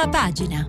[0.00, 0.66] Prima pagina.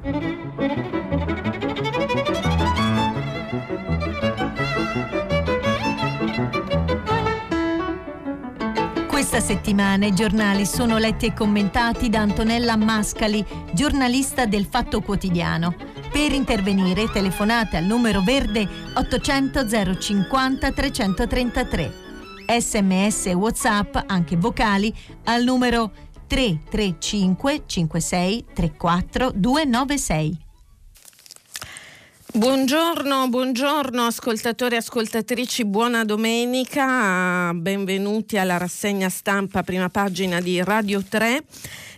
[9.08, 15.76] Questa settimana i giornali sono letti e commentati da Antonella Mascali, giornalista del Fatto Quotidiano.
[16.12, 19.66] Per intervenire telefonate al numero verde 800
[19.98, 21.94] 050 333.
[22.60, 24.94] Sms e WhatsApp, anche vocali,
[25.24, 30.38] al numero 335 56 34 296.
[32.34, 41.04] Buongiorno, buongiorno ascoltatori e ascoltatrici, buona domenica, benvenuti alla rassegna stampa prima pagina di Radio
[41.04, 41.44] 3.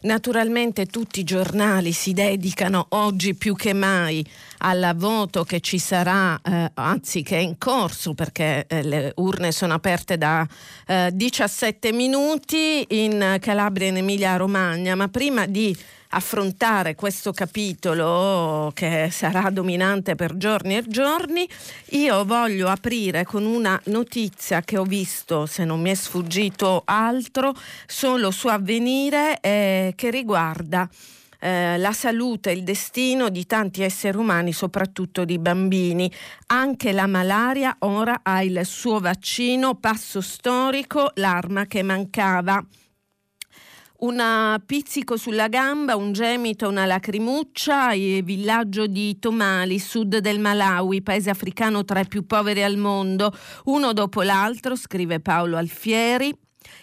[0.02, 4.26] Naturalmente tutti i giornali si dedicano oggi più che mai
[4.66, 9.52] al voto che ci sarà, eh, anzi che è in corso perché eh, le urne
[9.52, 10.48] sono aperte da
[10.88, 15.76] eh, 17 minuti in Calabria e in Emilia Romagna, ma prima di
[16.16, 21.48] affrontare questo capitolo che sarà dominante per giorni e giorni,
[21.90, 27.54] io voglio aprire con una notizia che ho visto, se non mi è sfuggito altro,
[27.86, 30.88] solo su avvenire eh, che riguarda
[31.44, 36.10] eh, la salute e il destino di tanti esseri umani, soprattutto di bambini.
[36.48, 42.66] Anche la malaria ora ha il suo vaccino, passo storico, l'arma che mancava
[44.04, 51.02] un pizzico sulla gamba, un gemito, una lacrimuccia, il villaggio di Tomali, sud del Malawi,
[51.02, 53.34] paese africano tra i più poveri al mondo,
[53.66, 56.34] uno dopo l'altro, scrive Paolo Alfieri.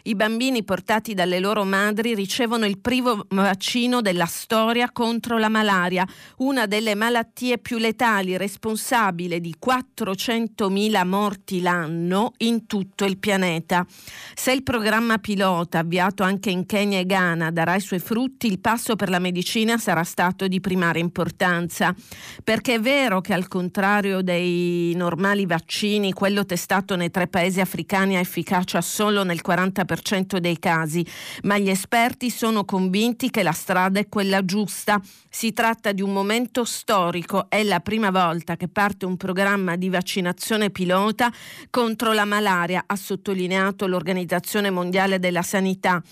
[0.05, 6.07] I bambini portati dalle loro madri ricevono il primo vaccino della storia contro la malaria,
[6.39, 13.87] una delle malattie più letali responsabile di 400.000 morti l'anno in tutto il pianeta.
[14.35, 18.61] Se il programma pilota, avviato anche in Kenya e Ghana, darà i suoi frutti, il
[18.61, 21.95] passo per la medicina sarà stato di primaria importanza.
[22.43, 28.17] Perché è vero che al contrario dei normali vaccini, quello testato nei tre paesi africani
[28.17, 31.07] ha efficacia solo nel 40% 90% dei casi,
[31.43, 35.01] ma gli esperti sono convinti che la strada è quella giusta.
[35.29, 39.89] Si tratta di un momento storico, è la prima volta che parte un programma di
[39.89, 41.33] vaccinazione pilota
[41.71, 46.03] contro la malaria, ha sottolineato l'Organizzazione Mondiale della Sanità.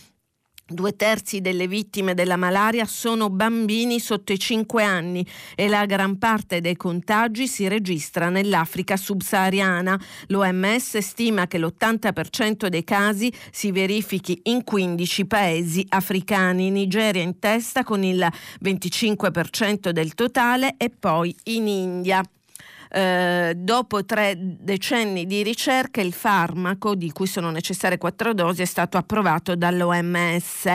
[0.71, 6.19] Due terzi delle vittime della malaria sono bambini sotto i 5 anni e la gran
[6.19, 9.99] parte dei contagi si registra nell'Africa subsahariana.
[10.27, 17.83] L'OMS stima che l'80% dei casi si verifichi in 15 paesi africani, Nigeria in testa
[17.83, 18.31] con il
[18.63, 22.23] 25% del totale e poi in India.
[22.91, 28.65] Eh, dopo tre decenni di ricerca il farmaco di cui sono necessarie quattro dosi è
[28.65, 30.67] stato approvato dall'OMS.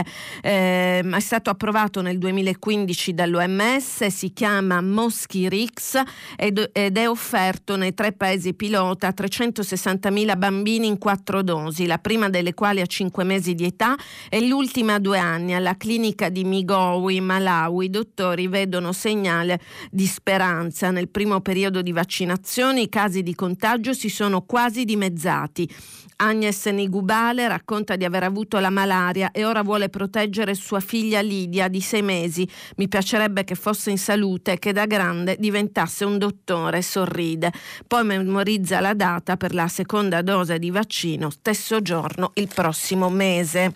[0.42, 6.02] Eh, è stato approvato nel 2015 dall'OMS, si chiama Moschirix
[6.36, 11.98] ed, ed è offerto nei tre paesi pilota a 360.000 bambini in quattro dosi, la
[11.98, 13.96] prima delle quali a 5 mesi di età
[14.30, 15.56] e l'ultima a due anni.
[15.56, 19.60] Alla clinica di Migowi, Malawi, i dottori vedono segnale
[19.90, 20.92] di speranza.
[20.92, 25.74] Nel primo periodo di vaccinazione vaccinazioni i casi di contagio si sono quasi dimezzati.
[26.18, 31.70] Agnes Nigubale racconta di aver avuto la malaria e ora vuole proteggere sua figlia Lidia
[31.70, 32.48] di sei mesi.
[32.76, 37.52] Mi piacerebbe che fosse in salute e che da grande diventasse un dottore, sorride.
[37.88, 43.74] Poi memorizza la data per la seconda dose di vaccino, stesso giorno, il prossimo mese.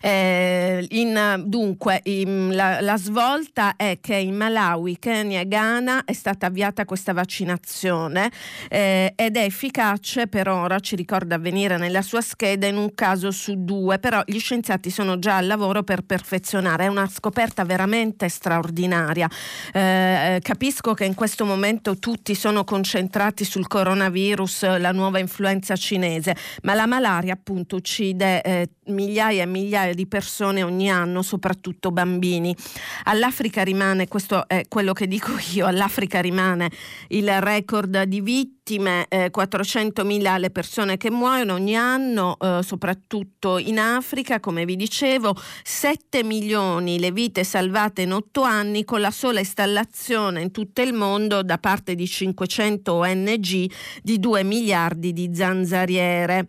[0.00, 6.12] Eh, in, dunque, in, la, la, svolta è che in Malawi, Kenya e Ghana è
[6.12, 8.30] stata avviata questa vaccinazione
[8.68, 13.30] eh, ed è efficace per ora, ci ricorda avvenire nella sua scheda, in un caso
[13.30, 16.84] su due, però gli scienziati sono già al lavoro per perfezionare.
[16.84, 19.28] È una scoperta veramente straordinaria.
[19.72, 26.36] Eh, capisco che in questo momento tutti sono concentrati sul coronavirus, la nuova influenza cinese,
[26.62, 32.56] ma la malaria appunto uccide eh, migliaia e migliaia di persone ogni anno, soprattutto bambini.
[33.04, 36.70] All'Africa rimane, questo è quello che dico io, all'Africa rimane
[37.08, 43.78] il record di vittime, eh, 400.000 le persone che muoiono ogni anno, eh, soprattutto in
[43.78, 49.40] Africa, come vi dicevo, 7 milioni le vite salvate in 8 anni con la sola
[49.40, 53.70] installazione in tutto il mondo da parte di 500 ONG
[54.02, 56.48] di 2 miliardi di zanzariere.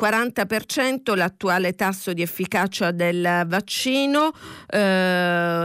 [0.00, 4.32] 40% l'attuale tasso di efficacia del vaccino,
[4.66, 4.78] eh,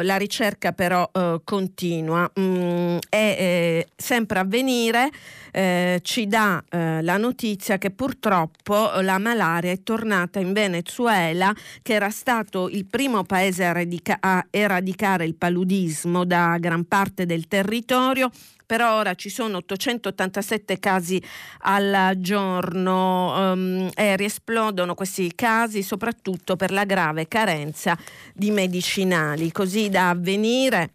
[0.03, 2.29] la ricerca però eh, continua.
[2.37, 5.09] Mm, è eh, sempre a venire
[5.55, 11.93] eh, ci dà eh, la notizia che purtroppo la malaria è tornata in Venezuela, che
[11.93, 17.47] era stato il primo paese a, radica- a eradicare il paludismo da gran parte del
[17.47, 18.29] territorio
[18.65, 21.21] per ora ci sono 887 casi
[21.59, 27.97] al giorno um, e riesplodono questi casi soprattutto per la grave carenza
[28.33, 30.91] di medicinali, così da avvenire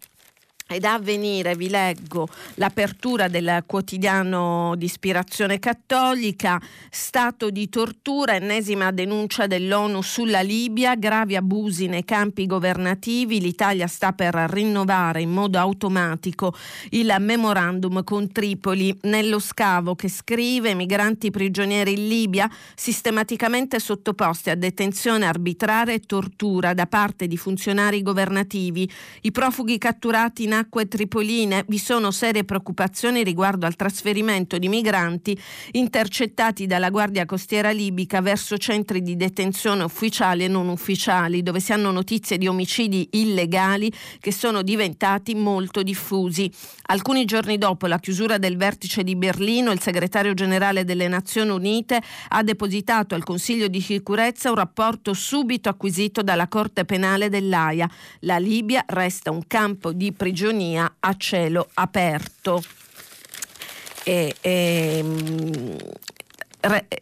[0.72, 8.92] ed a venire, vi leggo, l'apertura del quotidiano di ispirazione cattolica, stato di tortura, ennesima
[8.92, 15.58] denuncia dell'ONU sulla Libia, gravi abusi nei campi governativi, l'Italia sta per rinnovare in modo
[15.58, 16.54] automatico
[16.90, 18.96] il memorandum con Tripoli.
[19.02, 26.74] Nello scavo che scrive migranti prigionieri in Libia sistematicamente sottoposti a detenzione arbitraria e tortura
[26.74, 28.88] da parte di funzionari governativi,
[29.22, 35.38] i profughi catturati in acque tripoline vi sono serie preoccupazioni riguardo al trasferimento di migranti
[35.72, 41.72] intercettati dalla Guardia Costiera libica verso centri di detenzione ufficiali e non ufficiali, dove si
[41.72, 43.90] hanno notizie di omicidi illegali
[44.20, 46.50] che sono diventati molto diffusi.
[46.86, 52.02] Alcuni giorni dopo la chiusura del vertice di Berlino, il segretario generale delle Nazioni Unite
[52.28, 57.88] ha depositato al Consiglio di sicurezza un rapporto subito acquisito dalla Corte Penale dell'AIA.
[58.20, 62.62] La Libia resta un campo di prigionia prigionia a cielo aperto.
[64.04, 65.04] E, e,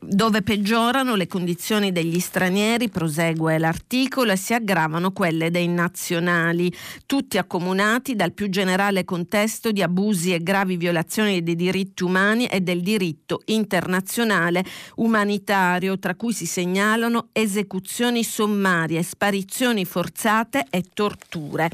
[0.01, 6.73] dove peggiorano le condizioni degli stranieri, prosegue l'articolo, e si aggravano quelle dei nazionali,
[7.07, 12.61] tutti accomunati dal più generale contesto di abusi e gravi violazioni dei diritti umani e
[12.61, 14.65] del diritto internazionale
[14.97, 21.69] umanitario, tra cui si segnalano esecuzioni sommarie, sparizioni forzate e torture.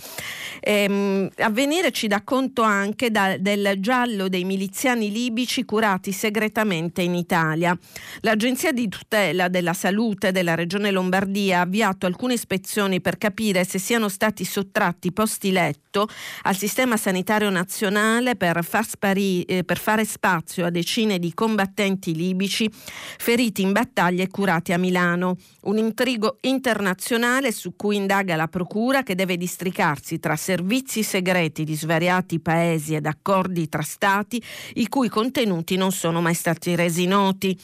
[0.60, 7.14] Ehm, avvenire ci dà conto anche da, del giallo dei miliziani libici curati segretamente in
[7.14, 7.73] Italia.
[8.20, 13.78] L'Agenzia di tutela della salute della Regione Lombardia ha avviato alcune ispezioni per capire se
[13.78, 16.08] siano stati sottratti posti letto
[16.42, 22.14] al sistema sanitario nazionale per, far spari, eh, per fare spazio a decine di combattenti
[22.14, 25.36] libici feriti in battaglie e curati a Milano.
[25.64, 31.74] Un intrigo internazionale su cui indaga la Procura che deve districarsi tra servizi segreti di
[31.74, 34.42] svariati paesi ed accordi tra stati
[34.74, 37.58] i cui contenuti non sono mai stati resi noti.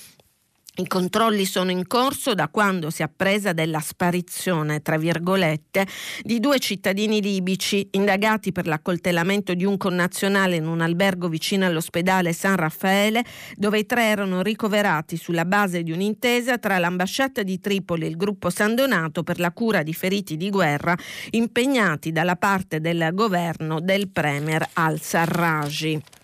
[0.81, 5.87] I controlli sono in corso da quando si è appresa della sparizione, tra virgolette,
[6.23, 12.32] di due cittadini libici indagati per l'accoltellamento di un connazionale in un albergo vicino all'ospedale
[12.32, 13.23] San Raffaele,
[13.56, 18.17] dove i tre erano ricoverati sulla base di un'intesa tra l'ambasciata di Tripoli e il
[18.17, 20.97] gruppo San Donato per la cura di feriti di guerra
[21.33, 26.20] impegnati dalla parte del governo del premier al-Sarraji.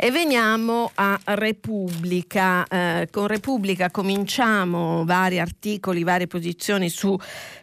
[0.00, 2.64] E veniamo a Repubblica.
[2.68, 7.18] Eh, con Repubblica cominciamo vari articoli, varie posizioni su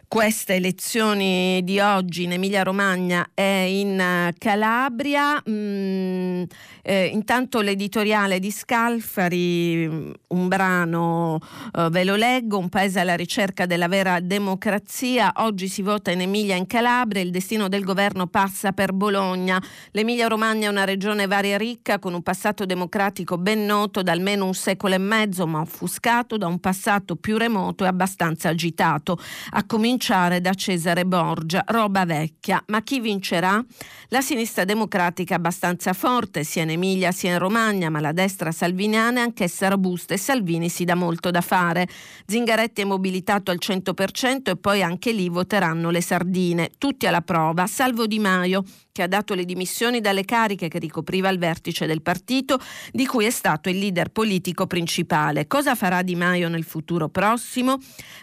[0.08, 5.42] queste elezioni di oggi in Emilia Romagna e in eh, Calabria.
[5.50, 6.44] Mm,
[6.82, 11.40] eh, intanto l'editoriale di Scalfari, mm, un brano
[11.76, 15.32] eh, ve lo leggo, un paese alla ricerca della vera democrazia.
[15.38, 19.60] Oggi si vota in Emilia e in Calabria, il destino del governo passa per Bologna.
[19.90, 24.12] L'Emilia Romagna è una regione varia e ricca con un passato democratico ben noto da
[24.12, 29.18] almeno un secolo e mezzo, ma offuscato da un passato più remoto e abbastanza agitato.
[29.50, 32.62] A cominciare cominciare da Cesare Borgia, roba vecchia.
[32.66, 33.64] Ma chi vincerà?
[34.08, 39.20] La sinistra democratica abbastanza forte, sia in Emilia sia in Romagna, ma la destra salviniana
[39.20, 41.88] è anch'essa robusta e Salvini si dà molto da fare.
[42.26, 46.70] Zingaretti è mobilitato al 100% e poi anche lì voteranno le sardine.
[46.76, 48.64] Tutti alla prova, salvo Di Maio,
[48.96, 52.58] che ha dato le dimissioni dalle cariche che ricopriva al vertice del partito,
[52.92, 55.46] di cui è stato il leader politico principale.
[55.46, 57.76] Cosa farà Di Maio nel futuro prossimo?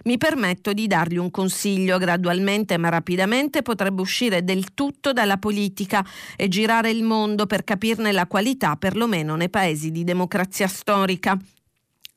[0.05, 1.99] Mi permetto di dargli un consiglio.
[1.99, 6.03] Gradualmente ma rapidamente potrebbe uscire del tutto dalla politica
[6.35, 11.37] e girare il mondo per capirne la qualità, perlomeno nei paesi di democrazia storica.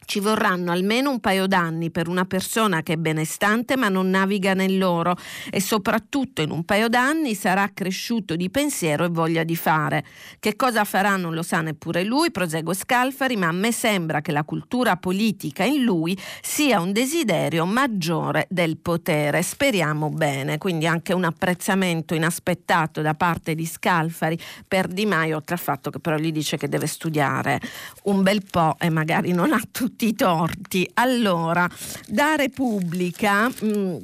[0.06, 4.54] Ci vorranno almeno un paio d'anni per una persona che è benestante ma non naviga
[4.54, 5.16] nell'oro
[5.50, 10.04] e soprattutto in un paio d'anni sarà cresciuto di pensiero e voglia di fare.
[10.38, 14.30] Che cosa farà non lo sa neppure lui, prosegue Scalfari, ma a me sembra che
[14.30, 19.42] la cultura politica in lui sia un desiderio maggiore del potere.
[19.42, 25.56] Speriamo bene, quindi anche un apprezzamento inaspettato da parte di Scalfari per Di Maio, oltre
[25.56, 27.60] al fatto che però gli dice che deve studiare
[28.04, 30.88] un bel po' e magari non ha tutto tutti i torti.
[30.94, 31.66] Allora,
[32.06, 33.96] da Repubblica mh, mm,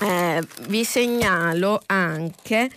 [0.00, 2.70] eh, vi segnalo anche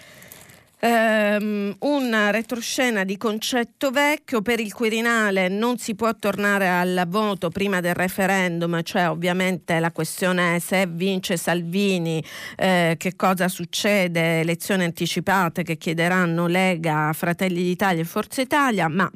[0.80, 7.50] Um, una retroscena di concetto vecchio per il Quirinale non si può tornare al voto
[7.50, 12.24] prima del referendum, cioè ovviamente la questione è se vince Salvini,
[12.56, 19.12] eh, che cosa succede, elezioni anticipate che chiederanno Lega, Fratelli d'Italia e Forza Italia, ma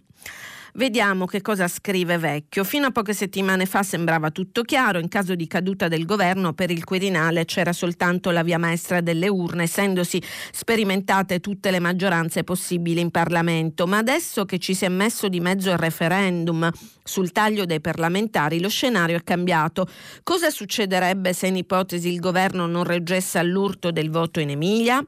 [0.75, 2.63] Vediamo che cosa scrive Vecchio.
[2.63, 6.71] Fino a poche settimane fa sembrava tutto chiaro, in caso di caduta del governo per
[6.71, 13.01] il Quirinale c'era soltanto la via maestra delle urne, essendosi sperimentate tutte le maggioranze possibili
[13.01, 13.85] in Parlamento.
[13.85, 16.69] Ma adesso che ci si è messo di mezzo il referendum
[17.03, 19.85] sul taglio dei parlamentari, lo scenario è cambiato.
[20.23, 25.05] Cosa succederebbe se in ipotesi il governo non reggesse all'urto del voto in Emilia?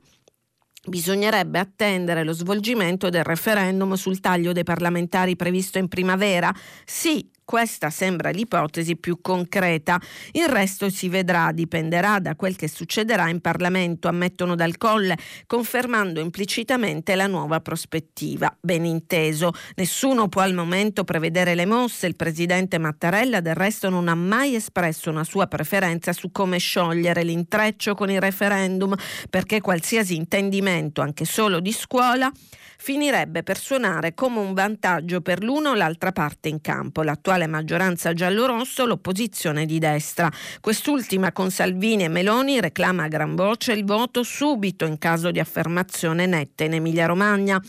[0.85, 6.53] Bisognerebbe attendere lo svolgimento del referendum sul taglio dei parlamentari previsto in primavera?
[6.83, 9.99] Sì, questa sembra l'ipotesi più concreta.
[10.31, 16.19] Il resto si vedrà, dipenderà da quel che succederà in Parlamento, ammettono dal Colle, confermando
[16.19, 18.55] implicitamente la nuova prospettiva.
[18.61, 22.07] Ben inteso, nessuno può al momento prevedere le mosse.
[22.07, 27.23] Il presidente Mattarella del resto non ha mai espresso una sua preferenza su come sciogliere
[27.23, 28.95] l'intreccio con il referendum,
[29.29, 32.31] perché qualsiasi intendimento, anche solo di scuola,
[32.77, 38.13] finirebbe per suonare come un vantaggio per l'una o l'altra parte in campo, l'attuale maggioranza
[38.13, 40.31] giallo-rosso, l'opposizione di destra.
[40.61, 45.39] Quest'ultima con Salvini e Meloni reclama a gran voce il voto subito in caso di
[45.39, 47.61] affermazione netta in Emilia-Romagna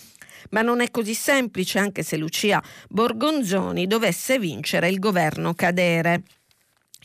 [0.50, 6.22] ma non è così semplice anche se Lucia Borgonzoni dovesse vincere il governo cadere.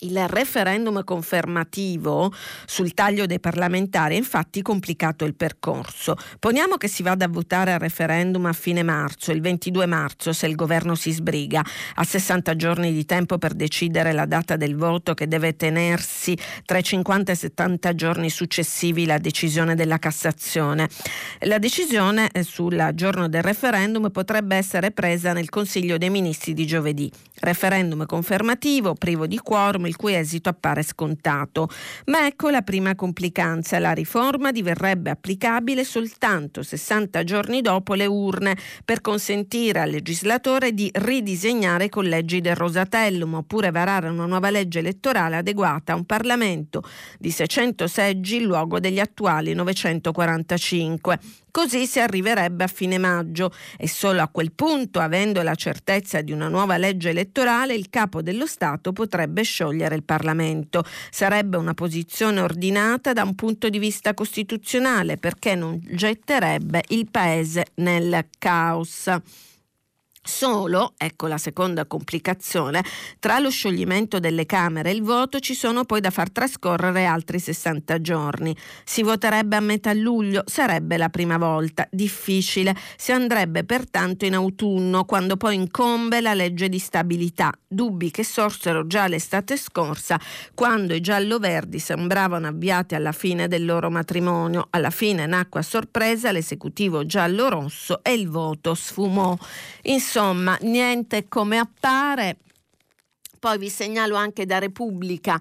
[0.01, 2.32] Il referendum confermativo
[2.65, 6.15] sul taglio dei parlamentari ha infatti complicato il percorso.
[6.39, 10.48] Poniamo che si vada a votare al referendum a fine marzo, il 22 marzo, se
[10.48, 11.62] il governo si sbriga,
[11.96, 16.77] ha 60 giorni di tempo per decidere la data del voto che deve tenersi tra
[16.77, 20.88] i 50 e 70 giorni successivi alla decisione della Cassazione.
[21.39, 26.65] La decisione eh, sul giorno del referendum potrebbe essere presa nel Consiglio dei Ministri di
[26.65, 27.12] giovedì.
[27.41, 31.67] Referendum confermativo, privo di quorum, il cui esito appare scontato.
[32.05, 33.79] Ma ecco la prima complicanza.
[33.79, 40.89] La riforma diverrebbe applicabile soltanto 60 giorni dopo le urne per consentire al legislatore di
[40.93, 46.84] ridisegnare i collegi del Rosatellum oppure varare una nuova legge elettorale adeguata a un Parlamento
[47.17, 51.19] di 600 seggi in luogo degli attuali 945.
[51.51, 56.32] Così si arriverebbe a fine maggio e solo a quel punto, avendo la certezza di
[56.32, 60.84] una nuova legge elettorale, il capo dello Stato potrebbe sciogliere il Parlamento.
[61.10, 67.68] Sarebbe una posizione ordinata da un punto di vista costituzionale perché non getterebbe il Paese
[67.75, 69.10] nel caos.
[70.29, 72.83] Solo, ecco la seconda complicazione,
[73.17, 77.39] tra lo scioglimento delle Camere e il voto ci sono poi da far trascorrere altri
[77.39, 78.55] 60 giorni.
[78.86, 85.03] Si voterebbe a metà luglio, sarebbe la prima volta, difficile, si andrebbe pertanto in autunno,
[85.03, 90.19] quando poi incombe la legge di stabilità, dubbi che sorsero già l'estate scorsa,
[90.53, 94.67] quando i giallo-verdi sembravano avviati alla fine del loro matrimonio.
[94.69, 99.36] Alla fine nacque a sorpresa l'esecutivo giallo-rosso e il voto sfumò.
[99.83, 102.39] Insomma, Insomma, niente come appare.
[103.39, 105.39] Poi vi segnalo anche da Repubblica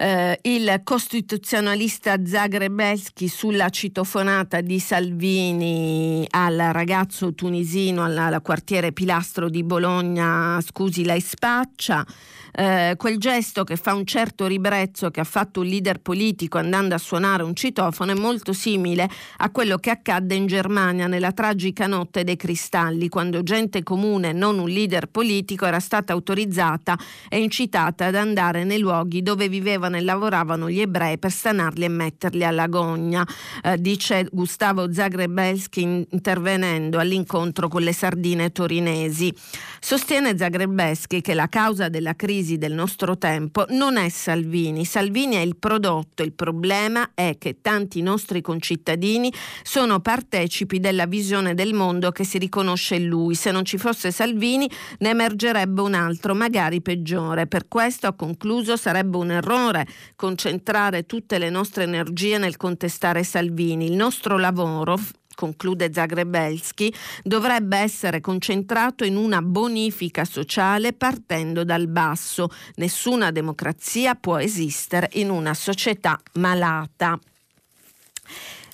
[0.00, 9.62] eh, il costituzionalista Zagrebelski sulla citofonata di Salvini al ragazzo tunisino al, quartiere Pilastro di
[9.62, 12.06] Bologna, scusi lei spaccia.
[12.52, 16.96] Eh, quel gesto che fa un certo ribrezzo che ha fatto un leader politico andando
[16.96, 21.86] a suonare un citofono è molto simile a quello che accadde in Germania nella tragica
[21.86, 28.06] notte dei cristalli, quando gente comune, non un leader politico, era stata autorizzata e incitata
[28.06, 32.66] ad andare nei luoghi dove vivevano e lavoravano gli ebrei per stanarli e metterli alla
[32.66, 33.26] gogna,
[33.62, 39.32] eh, dice Gustavo Zagrebelski intervenendo all'incontro con le sardine torinesi.
[39.80, 44.84] Sostiene Zagrebelski che la causa della crisi del nostro tempo non è Salvini.
[44.84, 49.32] Salvini è il prodotto, il problema è che tanti nostri concittadini
[49.62, 53.34] sono partecipi della visione del mondo che si riconosce in lui.
[53.34, 54.68] Se non ci fosse Salvini
[54.98, 57.46] ne emergerebbe un altro, magari peggiore.
[57.46, 59.79] Per questo, ha concluso, sarebbe un errore
[60.16, 63.86] concentrare tutte le nostre energie nel contestare Salvini.
[63.86, 64.98] Il nostro lavoro
[65.34, 72.50] conclude Zagrebelski, dovrebbe essere concentrato in una bonifica sociale partendo dal basso.
[72.74, 77.18] Nessuna democrazia può esistere in una società malata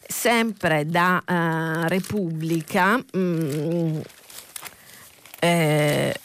[0.08, 3.98] sempre da uh, Repubblica, mm,
[5.40, 6.20] eh,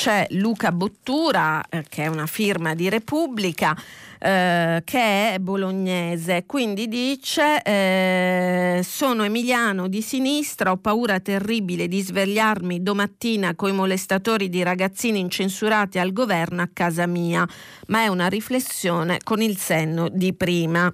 [0.00, 3.76] c'è Luca Bottura, eh, che è una firma di Repubblica,
[4.18, 12.00] eh, che è bolognese, quindi dice eh, sono emiliano di sinistra, ho paura terribile di
[12.00, 17.46] svegliarmi domattina coi molestatori di ragazzini incensurati al governo a casa mia,
[17.88, 20.90] ma è una riflessione con il senno di prima.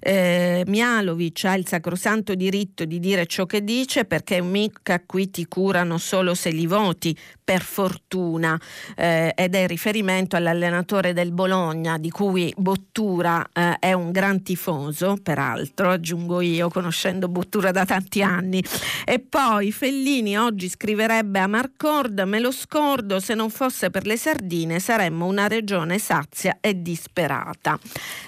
[0.00, 5.46] Eh, Mialovic ha il sacrosanto diritto di dire ciò che dice perché mica qui ti
[5.46, 7.16] curano solo se li voti,
[7.48, 8.60] per fortuna,
[8.94, 15.16] eh, ed è riferimento all'allenatore del Bologna di cui Bottura eh, è un gran tifoso,
[15.22, 18.62] peraltro, aggiungo io, conoscendo Bottura da tanti anni.
[19.06, 24.18] E poi Fellini oggi scriverebbe a Marcord, me lo scordo, se non fosse per le
[24.18, 27.78] sardine saremmo una regione sazia e disperata.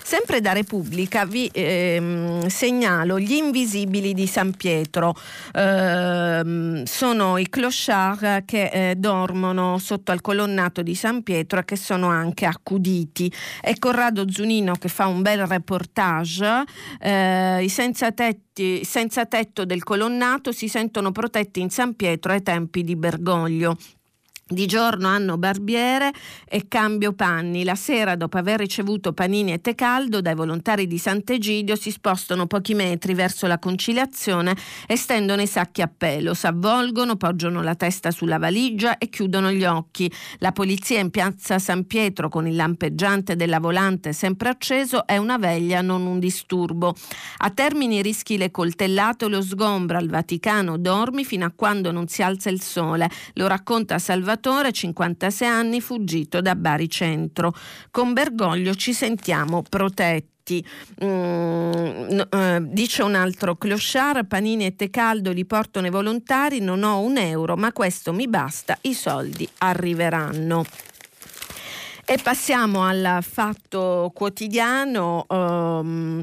[0.03, 5.15] Sempre da Repubblica vi ehm, segnalo gli invisibili di San Pietro,
[5.53, 11.75] ehm, sono i clochard che eh, dormono sotto al colonnato di San Pietro e che
[11.75, 13.33] sono anche accuditi.
[13.61, 16.63] È Corrado Zunino che fa un bel reportage,
[17.01, 22.43] eh, i senza tetti senza tetto del colonnato si sentono protetti in San Pietro ai
[22.43, 23.77] tempi di Bergoglio.
[24.53, 26.11] Di giorno hanno barbiere
[26.45, 27.63] e cambio panni.
[27.63, 32.49] La sera, dopo aver ricevuto panini e tè caldo dai volontari di Sant'Egidio, si spostano
[32.49, 34.57] pochi metri verso la conciliazione
[34.89, 39.65] e stendono i sacchi a pelo, s'avvolgono, poggiano la testa sulla valigia e chiudono gli
[39.65, 40.11] occhi.
[40.39, 45.39] La polizia in piazza San Pietro con il lampeggiante della volante sempre acceso è una
[45.39, 46.97] veglia, non un disturbo.
[47.37, 52.09] A Termini rischi le coltellate o lo sgombra al Vaticano dormi fino a quando non
[52.09, 53.09] si alza il sole.
[53.35, 57.53] Lo racconta Salvatore Salvatore, 56 anni, fuggito da Bari Centro.
[57.91, 60.67] Con Bergoglio ci sentiamo protetti.
[61.05, 66.83] Mm, uh, dice un altro clochard, panini e tè caldo li portano i volontari, non
[66.83, 70.65] ho un euro, ma questo mi basta, i soldi arriveranno.
[72.07, 75.27] E passiamo al fatto quotidiano.
[75.29, 76.23] Um,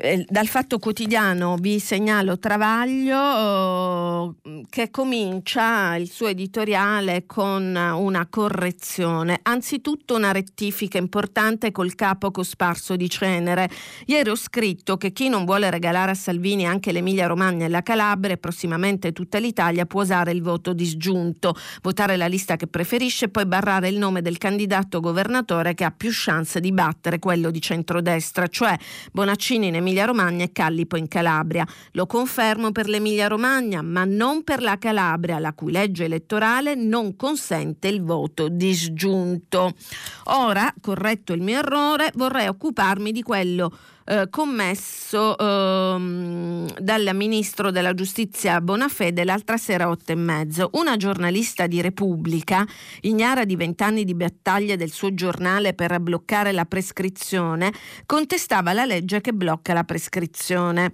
[0.00, 8.26] eh, dal Fatto Quotidiano vi segnalo Travaglio eh, che comincia il suo editoriale con una
[8.28, 13.68] correzione, anzitutto una rettifica importante col capo cosparso di cenere.
[14.06, 17.82] Ieri ho scritto che chi non vuole regalare a Salvini anche l'Emilia Romagna e la
[17.82, 23.26] Calabria e prossimamente tutta l'Italia può usare il voto disgiunto, votare la lista che preferisce
[23.26, 27.50] e poi barrare il nome del candidato governatore che ha più chance di battere quello
[27.50, 28.74] di centrodestra, cioè
[29.12, 31.66] Bonaccini in Emilia Emilia-Romagna e Callipo in Calabria.
[31.92, 37.88] Lo confermo per l'Emilia-Romagna, ma non per la Calabria, la cui legge elettorale non consente
[37.88, 39.72] il voto disgiunto.
[40.24, 43.72] Ora, corretto il mio errore, vorrei occuparmi di quello
[44.10, 50.70] eh, commesso eh, dal ministro della giustizia Bonafede l'altra sera a otto e mezzo.
[50.72, 52.66] Una giornalista di Repubblica,
[53.02, 57.72] ignara di vent'anni di battaglie del suo giornale per bloccare la prescrizione,
[58.04, 60.92] contestava la legge che blocca la prescrizione.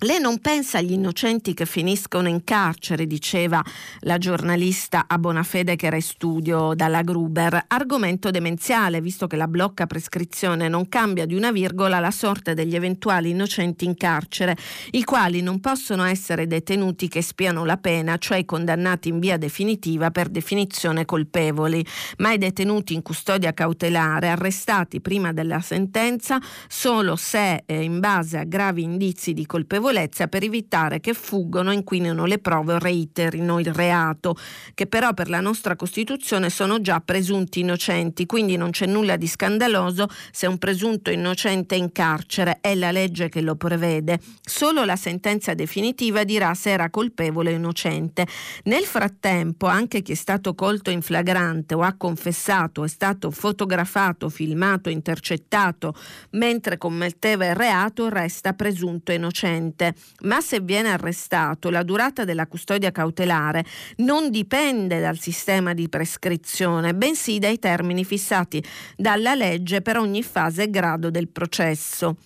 [0.00, 3.64] Lei non pensa agli innocenti che finiscono in carcere, diceva
[4.00, 7.64] la giornalista a Bonafede che era in studio dalla Gruber.
[7.66, 12.74] Argomento demenziale, visto che la blocca prescrizione non cambia di una virgola la sorte degli
[12.74, 14.54] eventuali innocenti in carcere,
[14.90, 20.10] i quali non possono essere detenuti che spiano la pena, cioè condannati in via definitiva
[20.10, 21.82] per definizione colpevoli,
[22.18, 28.36] ma i detenuti in custodia cautelare, arrestati prima della sentenza solo se eh, in base
[28.36, 33.60] a gravi indizi di colpevolezza colpevolezza per evitare che fuggano, inquinino le prove o reiterino
[33.60, 34.36] il reato,
[34.74, 39.28] che però per la nostra Costituzione sono già presunti innocenti, quindi non c'è nulla di
[39.28, 44.18] scandaloso se un presunto innocente è in carcere, è la legge che lo prevede.
[44.40, 48.26] Solo la sentenza definitiva dirà se era colpevole o innocente.
[48.64, 54.28] Nel frattempo, anche chi è stato colto in flagrante o ha confessato, è stato fotografato,
[54.28, 55.94] filmato, intercettato
[56.30, 62.46] mentre commetteva il reato, resta presunto innocente niente, ma se viene arrestato la durata della
[62.46, 63.64] custodia cautelare
[63.96, 68.62] non dipende dal sistema di prescrizione, bensì dai termini fissati
[68.96, 72.16] dalla legge per ogni fase e grado del processo.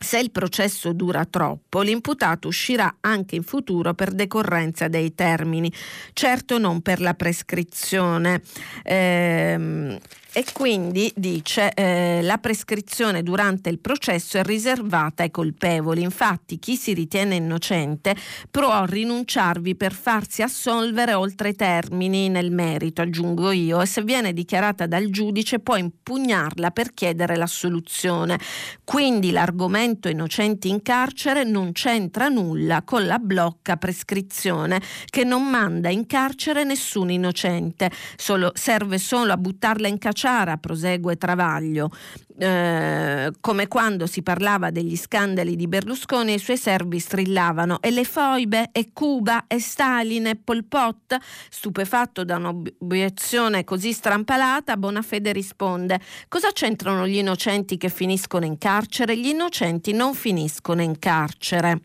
[0.00, 5.72] Se il processo dura troppo, l'imputato uscirà anche in futuro per decorrenza dei termini,
[6.12, 8.40] certo non per la prescrizione.
[8.84, 9.98] Ehm,
[10.32, 16.02] e quindi dice eh, la prescrizione durante il processo è riservata ai colpevoli.
[16.02, 18.14] Infatti chi si ritiene innocente
[18.50, 24.34] può rinunciarvi per farsi assolvere oltre i termini nel merito, aggiungo io, e se viene
[24.34, 28.38] dichiarata dal giudice può impugnarla per chiedere l'assoluzione.
[28.84, 35.88] Quindi l'argomento innocenti in carcere non c'entra nulla con la blocca prescrizione che non manda
[35.88, 41.90] in carcere nessun innocente, solo, serve solo a buttarla in cacciara Sciara, prosegue Travaglio,
[42.38, 48.02] eh, come quando si parlava degli scandali di Berlusconi i suoi servi strillavano e le
[48.02, 48.70] foibe?
[48.72, 49.44] E Cuba?
[49.46, 50.26] E Stalin?
[50.26, 51.16] E Pol Pot,
[51.48, 59.16] stupefatto da un'obiezione così strampalata, Bonafede risponde cosa c'entrano gli innocenti che finiscono in carcere?
[59.16, 61.80] Gli innocenti non finiscono in carcere.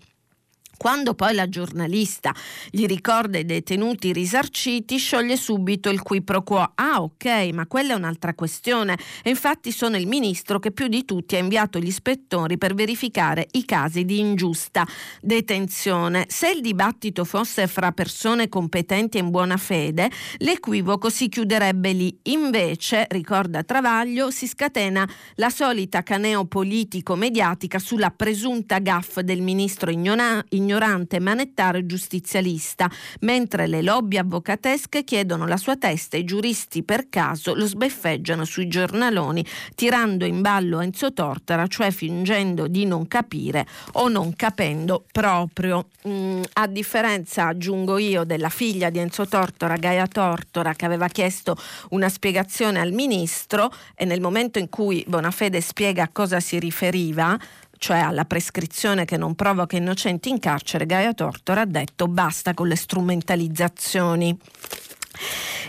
[0.77, 2.33] Quando poi la giornalista
[2.69, 6.71] gli ricorda i detenuti risarciti, scioglie subito il qui pro quo.
[6.75, 8.97] Ah, ok, ma quella è un'altra questione.
[9.23, 13.47] E infatti sono il ministro che più di tutti ha inviato gli ispettori per verificare
[13.51, 14.85] i casi di ingiusta
[15.21, 16.25] detenzione.
[16.27, 22.19] Se il dibattito fosse fra persone competenti e in buona fede, l'equivoco si chiuderebbe lì.
[22.23, 30.72] Invece, ricorda Travaglio, si scatena la solita caneo politico-mediatica sulla presunta gaffa del ministro ignorante
[30.73, 32.89] ignorante manettaro e giustizialista,
[33.21, 38.43] mentre le lobby avvocatesche chiedono la sua testa e i giuristi per caso lo sbeffeggiano
[38.43, 45.05] sui giornaloni, tirando in ballo Enzo Tortora, cioè fingendo di non capire o non capendo
[45.11, 45.89] proprio.
[46.07, 51.55] Mm, a differenza, aggiungo io, della figlia di Enzo Tortora, Gaia Tortora, che aveva chiesto
[51.89, 57.39] una spiegazione al ministro e nel momento in cui Bonafede spiega a cosa si riferiva,
[57.83, 62.69] cioè alla prescrizione che non provoca innocenti in carcere, Gaia Tortora ha detto basta con
[62.69, 64.39] le strumentalizzazioni.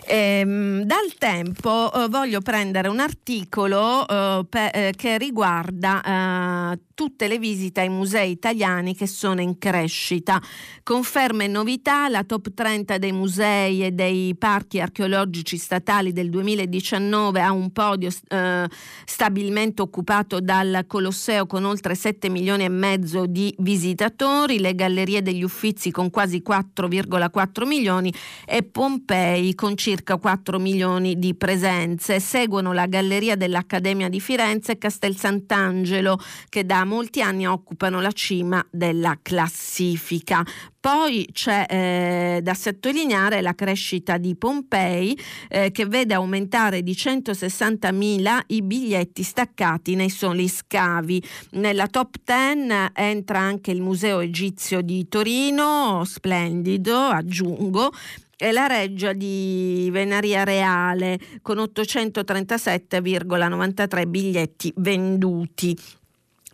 [0.06, 7.26] Ehm, dal tempo eh, voglio prendere un articolo eh, pe- eh, che riguarda eh, tutte
[7.26, 10.40] le visite ai musei italiani che sono in crescita.
[10.82, 17.40] Conferma e novità la top 30 dei musei e dei parchi archeologici statali del 2019
[17.40, 18.68] ha un podio eh,
[19.04, 25.42] stabilmente occupato dal Colosseo con oltre 7 milioni e mezzo di visitatori, le gallerie degli
[25.42, 28.12] Uffizi con quasi 4,4 milioni
[28.46, 32.18] e Pompei con circa 4 milioni di presenze.
[32.18, 38.12] Seguono la Galleria dell'Accademia di Firenze e Castel Sant'Angelo che da molti anni occupano la
[38.12, 40.44] cima della classifica.
[40.84, 48.40] Poi c'è eh, da sottolineare la crescita di Pompei eh, che vede aumentare di 160.000
[48.48, 51.22] i biglietti staccati nei soli scavi.
[51.52, 57.90] Nella top 10 entra anche il Museo Egizio di Torino, splendido, aggiungo,
[58.36, 65.76] e la reggia di Venaria Reale con 837,93 biglietti venduti.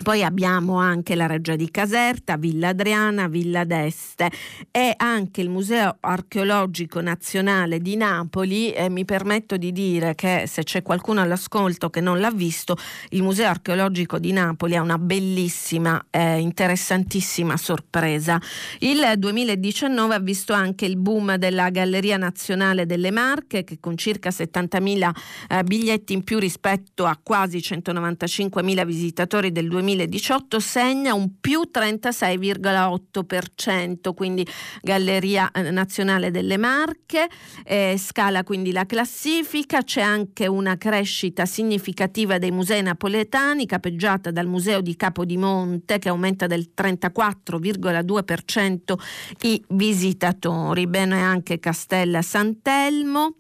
[0.03, 4.31] Poi abbiamo anche la Reggia di Caserta, Villa Adriana, Villa d'Este
[4.71, 8.73] e anche il Museo Archeologico Nazionale di Napoli.
[8.73, 12.79] E mi permetto di dire che se c'è qualcuno all'ascolto che non l'ha visto,
[13.11, 18.41] il Museo Archeologico di Napoli ha una bellissima, eh, interessantissima sorpresa.
[18.79, 24.31] Il 2019 ha visto anche il boom della Galleria Nazionale delle Marche che con circa
[24.31, 25.11] 70.000
[25.47, 31.63] eh, biglietti in più rispetto a quasi 195.000 visitatori del 2019 2018 segna un più
[31.73, 34.47] 36,8%, quindi
[34.83, 37.29] Galleria eh, Nazionale delle Marche,
[37.65, 44.47] eh, scala quindi la classifica, c'è anche una crescita significativa dei musei napoletani, capeggiata dal
[44.47, 48.95] Museo di Capodimonte che aumenta del 34,2%
[49.43, 53.40] i visitatori, bene anche Castella Sant'Elmo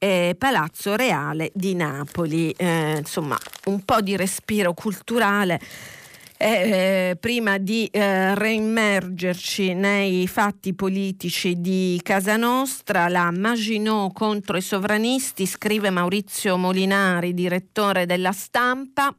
[0.00, 2.50] eh, Palazzo Reale di Napoli.
[2.52, 5.60] Eh, insomma, un po' di respiro culturale.
[6.42, 14.62] Eh, prima di eh, reimmergerci nei fatti politici di Casa Nostra, la Maginot contro i
[14.62, 19.14] sovranisti, scrive Maurizio Molinari, direttore della stampa.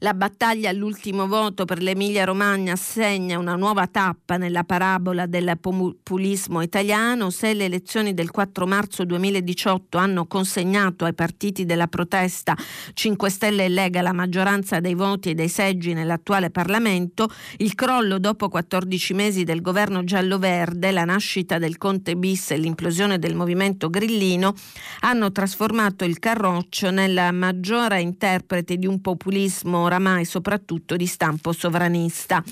[0.00, 7.30] La battaglia all'ultimo voto per l'Emilia-Romagna segna una nuova tappa nella parabola del populismo italiano.
[7.30, 12.54] Se le elezioni del 4 marzo 2018 hanno consegnato ai partiti della protesta
[12.92, 18.18] 5 Stelle e Lega la maggioranza dei voti e dei seggi nell'attuale Parlamento, il crollo
[18.18, 23.88] dopo 14 mesi del governo giallo-verde, la nascita del Conte bis e l'implosione del movimento
[23.88, 24.52] grillino
[25.00, 32.42] hanno trasformato il Carroccio nella maggiore interprete di un populismo oramai soprattutto di stampo sovranista,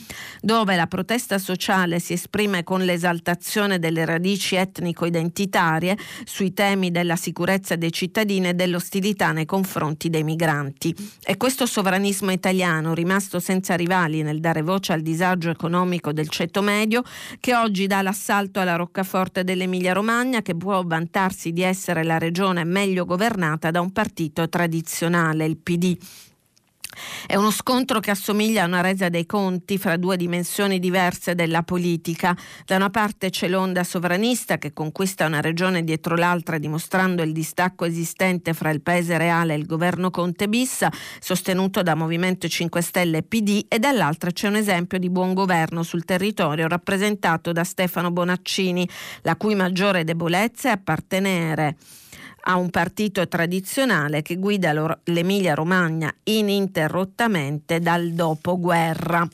[0.41, 7.77] dove la protesta sociale si esprime con l'esaltazione delle radici etnico-identitarie sui temi della sicurezza
[7.77, 10.95] dei cittadini e dell'ostilità nei confronti dei migranti.
[11.23, 16.63] E questo sovranismo italiano, rimasto senza rivali nel dare voce al disagio economico del ceto
[16.63, 17.03] medio,
[17.41, 22.65] che oggi dà l'assalto alla roccaforte dell'Emilia Romagna, che può vantarsi di essere la regione
[22.65, 25.97] meglio governata da un partito tradizionale, il PD.
[27.27, 31.63] È uno scontro che assomiglia a una resa dei conti fra due dimensioni diverse della
[31.63, 32.37] politica.
[32.65, 37.85] Da una parte c'è l'onda sovranista che conquista una regione dietro l'altra dimostrando il distacco
[37.85, 40.87] esistente fra il paese reale e il governo Conte bis,
[41.21, 45.83] sostenuto da Movimento 5 Stelle e PD, e dall'altra c'è un esempio di buon governo
[45.83, 48.89] sul territorio rappresentato da Stefano Bonaccini,
[49.23, 51.77] la cui maggiore debolezza è appartenere
[52.47, 59.29] a un partito tradizionale che guida l'Emilia Romagna ininterrottamente dal dopoguerra.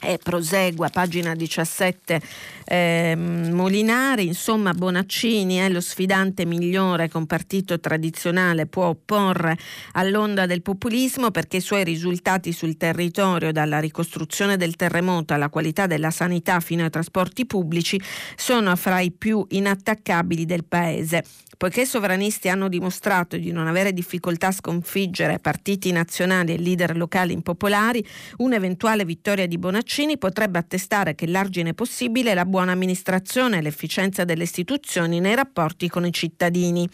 [0.00, 2.20] E prosegue a pagina 17
[2.66, 9.58] eh, Molinari, insomma Bonaccini è lo sfidante migliore che un partito tradizionale può opporre
[9.94, 15.88] all'onda del populismo perché i suoi risultati sul territorio, dalla ricostruzione del terremoto alla qualità
[15.88, 18.00] della sanità fino ai trasporti pubblici,
[18.36, 21.24] sono fra i più inattaccabili del paese.
[21.58, 26.96] Poiché i sovranisti hanno dimostrato di non avere difficoltà a sconfiggere partiti nazionali e leader
[26.96, 33.58] locali impopolari, un'eventuale vittoria di Bonaccini potrebbe attestare che l'argine possibile è la buona amministrazione
[33.58, 36.88] e l'efficienza delle istituzioni nei rapporti con i cittadini.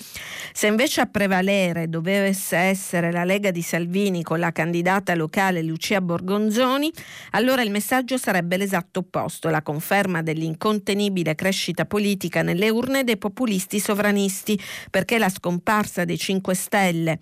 [0.55, 6.01] Se invece a prevalere dovesse essere la Lega di Salvini con la candidata locale Lucia
[6.01, 6.91] Borgonzoni,
[7.33, 13.79] allora il messaggio sarebbe l'esatto opposto, la conferma dell'incontenibile crescita politica nelle urne dei populisti
[13.79, 14.53] sovranisti
[14.91, 17.19] perché la scomparsa dei 5 Stelle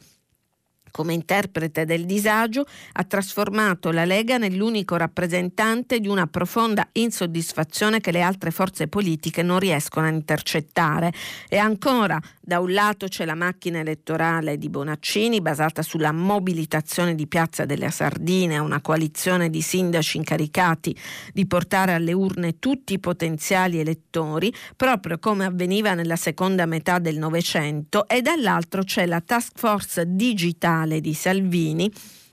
[0.93, 8.13] come interprete del disagio, ha trasformato la Lega nell'unico rappresentante di una profonda insoddisfazione che
[8.13, 11.13] le altre forze politiche non riescono a intercettare.
[11.49, 17.29] E ancora, da un lato c'è la macchina elettorale di Bonaccini basata sulla mobilitazione di
[17.29, 20.97] Piazza delle Sardine, una coalizione di sindaci incaricati
[21.33, 27.17] di portare alle urne tutti i potenziali elettori, proprio come avveniva nella seconda metà del
[27.17, 31.91] Novecento, e dall'altro c'è la task force digitale di Salvini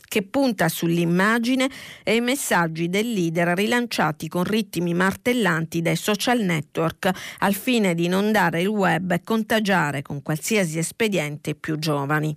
[0.10, 1.70] che punta sull'immagine
[2.04, 8.06] e i messaggi del leader rilanciati con ritmi martellanti dai social network al fine di
[8.06, 12.36] inondare il web e contagiare con qualsiasi espediente più giovani.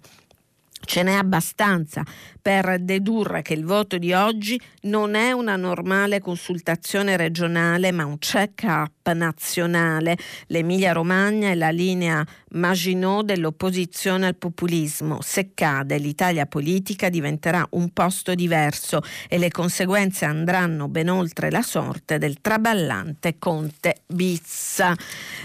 [0.85, 2.05] Ce n'è abbastanza
[2.40, 8.18] per dedurre che il voto di oggi non è una normale consultazione regionale ma un
[8.18, 10.16] check-up nazionale.
[10.49, 15.21] L'Emilia Romagna è la linea Maginot dell'opposizione al populismo.
[15.23, 21.62] Se cade l'Italia politica diventerà un posto diverso e le conseguenze andranno ben oltre la
[21.62, 24.97] sorte del traballante Conte Bizza.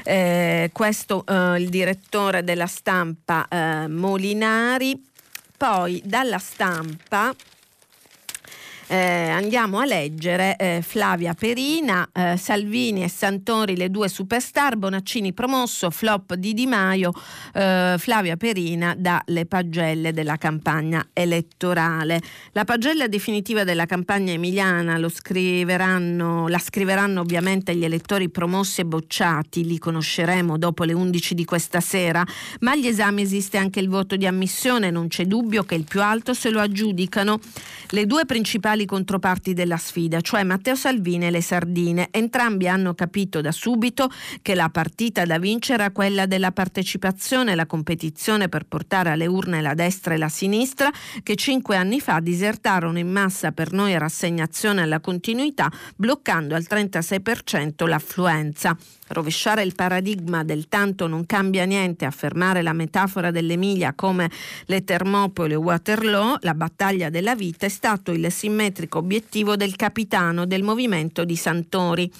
[0.03, 5.15] Eh, questo eh, il direttore della stampa eh, Molinari
[5.57, 7.33] poi dalla stampa
[8.87, 15.33] eh, andiamo a leggere eh, Flavia Perina, eh, Salvini e Santori, le due superstar, Bonaccini
[15.33, 17.11] promosso, flop di Di Maio,
[17.53, 22.21] eh, Flavia Perina dalle pagelle della campagna elettorale.
[22.53, 29.65] La pagella definitiva della campagna emiliana scriveranno, la scriveranno ovviamente gli elettori promossi e bocciati,
[29.65, 32.25] li conosceremo dopo le 11 di questa sera,
[32.61, 36.01] ma agli esami esiste anche il voto di ammissione, non c'è dubbio che il più
[36.01, 37.39] alto se lo aggiudicano
[37.91, 42.09] le due principali principali controparti della sfida, cioè Matteo Salvini e le Sardine.
[42.11, 44.09] Entrambi hanno capito da subito
[44.41, 49.61] che la partita da vincere era quella della partecipazione, la competizione per portare alle urne
[49.61, 50.89] la destra e la sinistra,
[51.23, 57.87] che cinque anni fa disertarono in massa per noi rassegnazione alla continuità, bloccando al 36%
[57.87, 58.77] l'affluenza.
[59.09, 64.29] Rovesciare il paradigma del tanto non cambia niente, affermare la metafora dell'Emilia come
[64.65, 70.45] le Termopoli o Waterloo, la battaglia della vita, è stato il simmetrico obiettivo del capitano
[70.45, 72.11] del movimento di Santori.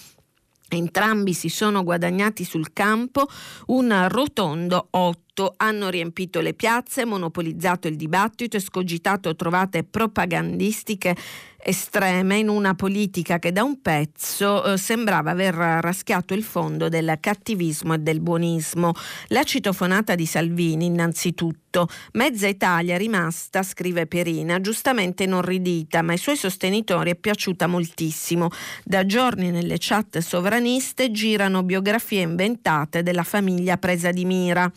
[0.70, 3.28] Entrambi si sono guadagnati sul campo
[3.68, 11.16] un rotondo 8 hanno riempito le piazze, monopolizzato il dibattito, escogitato trovate propagandistiche
[11.58, 17.18] estreme in una politica che da un pezzo eh, sembrava aver raschiato il fondo del
[17.20, 18.94] cattivismo e del buonismo.
[19.28, 21.67] La citofonata di Salvini, innanzitutto,
[22.14, 28.50] mezza Italia rimasta, scrive Perina, giustamente inorridita, ma ai suoi sostenitori è piaciuta moltissimo.
[28.86, 34.72] Da giorni nelle chat sovraniste girano biografie inventate della famiglia presa di mira.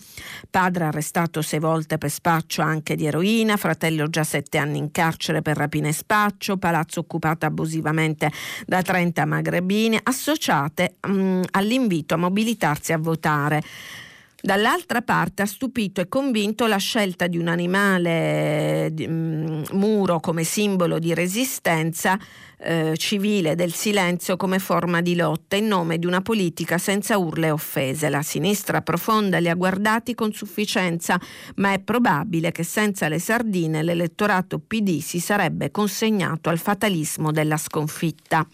[0.50, 5.42] padre arrestato sei volte per spaccio anche di eroina, fratello già sette anni in carcere
[5.42, 8.30] per rapina e spaccio, palazzo occupato abusivamente
[8.66, 13.62] da 30 magrebine, associate mh, mm, all'invito a mobilitarsi a votare.
[14.42, 20.98] Dall'altra parte ha stupito e convinto la scelta di un animale um, muro come simbolo
[20.98, 22.18] di resistenza
[22.62, 27.48] eh, civile del silenzio come forma di lotta in nome di una politica senza urle
[27.48, 28.08] e offese.
[28.08, 31.20] La sinistra profonda li ha guardati con sufficienza,
[31.56, 37.56] ma è probabile che senza le sardine l'elettorato PD si sarebbe consegnato al fatalismo della
[37.56, 38.46] sconfitta.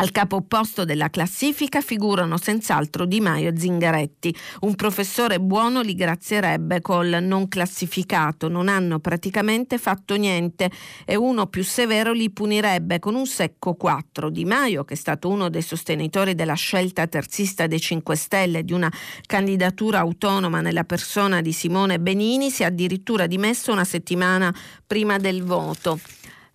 [0.00, 4.34] Al capo opposto della classifica figurano senz'altro Di Maio e Zingaretti.
[4.60, 10.70] Un professore buono li grazierebbe col non classificato, non hanno praticamente fatto niente
[11.04, 14.30] e uno più severo li punirebbe con un secco 4.
[14.30, 18.72] Di Maio, che è stato uno dei sostenitori della scelta terzista dei 5 Stelle di
[18.72, 18.90] una
[19.26, 24.50] candidatura autonoma nella persona di Simone Benini, si è addirittura dimesso una settimana
[24.86, 26.00] prima del voto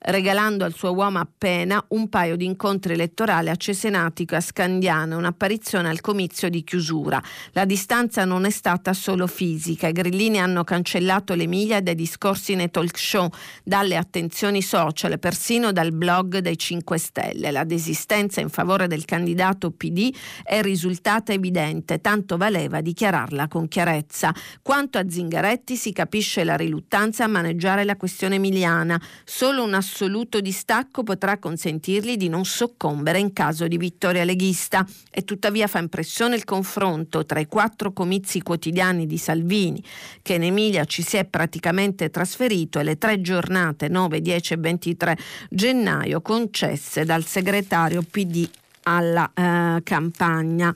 [0.05, 5.17] regalando al suo uomo appena un paio di incontri elettorali a Cesenatico e a Scandiano,
[5.17, 7.21] un'apparizione al comizio di chiusura.
[7.51, 12.55] La distanza non è stata solo fisica, i grillini hanno cancellato le miglia dai discorsi
[12.55, 13.29] nei talk show,
[13.63, 17.51] dalle attenzioni social, persino dal blog dei 5 Stelle.
[17.51, 20.13] La desistenza in favore del candidato PD
[20.43, 24.33] è risultata evidente, tanto valeva dichiararla con chiarezza.
[24.61, 30.41] Quanto a Zingaretti si capisce la riluttanza a maneggiare la questione emiliana, solo una assoluto
[30.41, 36.35] distacco potrà consentirgli di non soccombere in caso di vittoria leghista e tuttavia fa impressione
[36.35, 39.81] il confronto tra i quattro comizi quotidiani di Salvini,
[40.21, 44.57] che in Emilia ci si è praticamente trasferito, e le tre giornate 9, 10 e
[44.57, 45.17] 23
[45.49, 48.49] gennaio concesse dal segretario PD
[48.83, 50.75] alla eh, campagna.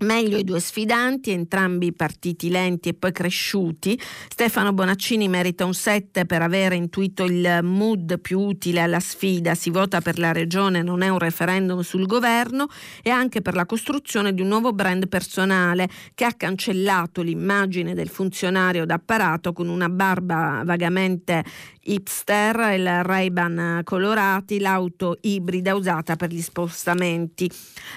[0.00, 4.00] Meglio i due sfidanti, entrambi partiti lenti e poi cresciuti.
[4.28, 9.56] Stefano Bonaccini merita un 7 per aver intuito il mood più utile alla sfida.
[9.56, 12.68] Si vota per la regione, non è un referendum sul governo
[13.02, 18.08] e anche per la costruzione di un nuovo brand personale che ha cancellato l'immagine del
[18.08, 21.42] funzionario d'apparato con una barba vagamente
[21.90, 27.50] hipster, il Ray-Ban colorati, l'auto ibrida usata per gli spostamenti.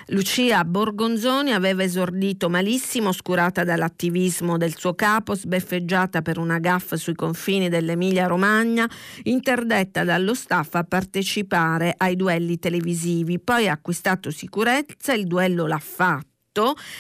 [0.08, 7.16] Lucia Borgonzoni aveva esordito malissimo, oscurata dall'attivismo del suo capo, sbeffeggiata per una gaffa sui
[7.16, 8.90] confini dell'Emilia Romagna,
[9.24, 13.40] interdetta dallo staff a partecipare ai duelli televisivi.
[13.40, 16.31] Poi ha acquistato sicurezza, il duello l'ha fatto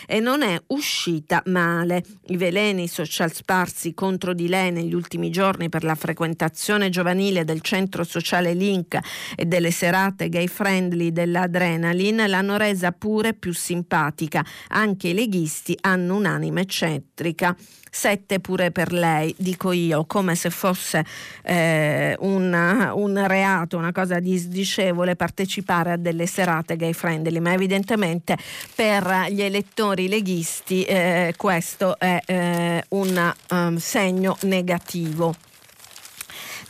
[0.08, 2.04] e non è uscita male.
[2.28, 7.60] I veleni social sparsi contro di lei negli ultimi giorni per la frequentazione giovanile del
[7.60, 8.98] centro sociale Link
[9.36, 14.46] e delle serate gay friendly dell'Adrenaline l'hanno resa pure più simpatica.
[14.70, 17.54] Anche i leghisti hanno un'anima eccentrica
[17.94, 21.06] sette pure per lei, dico io, come se fosse
[21.44, 28.38] eh, un, un, reato, una cosa disdicevole partecipare a delle serate gay friendly, ma evidentemente
[28.74, 35.51] per gli elettori leghisti eh, questo è eh, un um, segno negativo.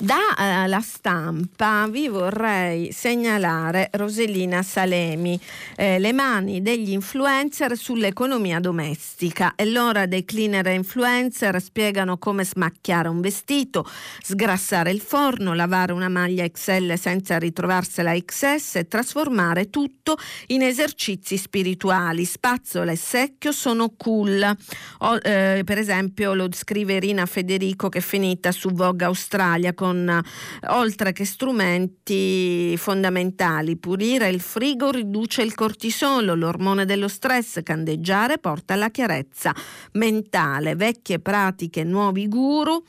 [0.02, 5.40] Dalla eh, stampa vi vorrei segnalare Rosellina Salemi,
[5.76, 9.54] eh, le mani degli influencer sull'economia domestica.
[9.54, 13.88] È l'ora dei cleaner e influencer spiegano come smacchiare un vestito,
[14.24, 21.38] sgrassare il forno, lavare una maglia XL senza ritrovarsela XS e trasformare tutto in esercizi
[21.38, 22.26] spirituali.
[22.26, 24.58] Spazzola e secchio sono cool.
[25.00, 29.90] O, eh, per esempio lo scrive Irina Federico che è finita su Vogue Australia con
[29.92, 30.24] con
[30.70, 33.76] oltre che strumenti fondamentali.
[33.78, 39.54] Pulire il frigo riduce il cortisolo, l'ormone dello stress, candeggiare porta alla chiarezza
[39.94, 42.82] mentale, vecchie pratiche, nuovi guru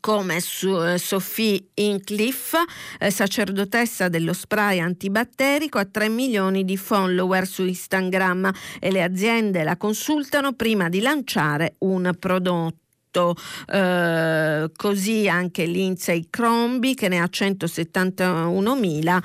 [0.00, 2.58] come eh, Sophie Incliffe,
[2.98, 8.50] eh, sacerdotessa dello spray antibatterico, ha 3 milioni di follower su Instagram
[8.80, 12.83] e le aziende la consultano prima di lanciare un prodotto
[13.14, 13.36] fatto
[13.72, 19.22] eh, così anche Lindsay Crombie che ne ha 171.000.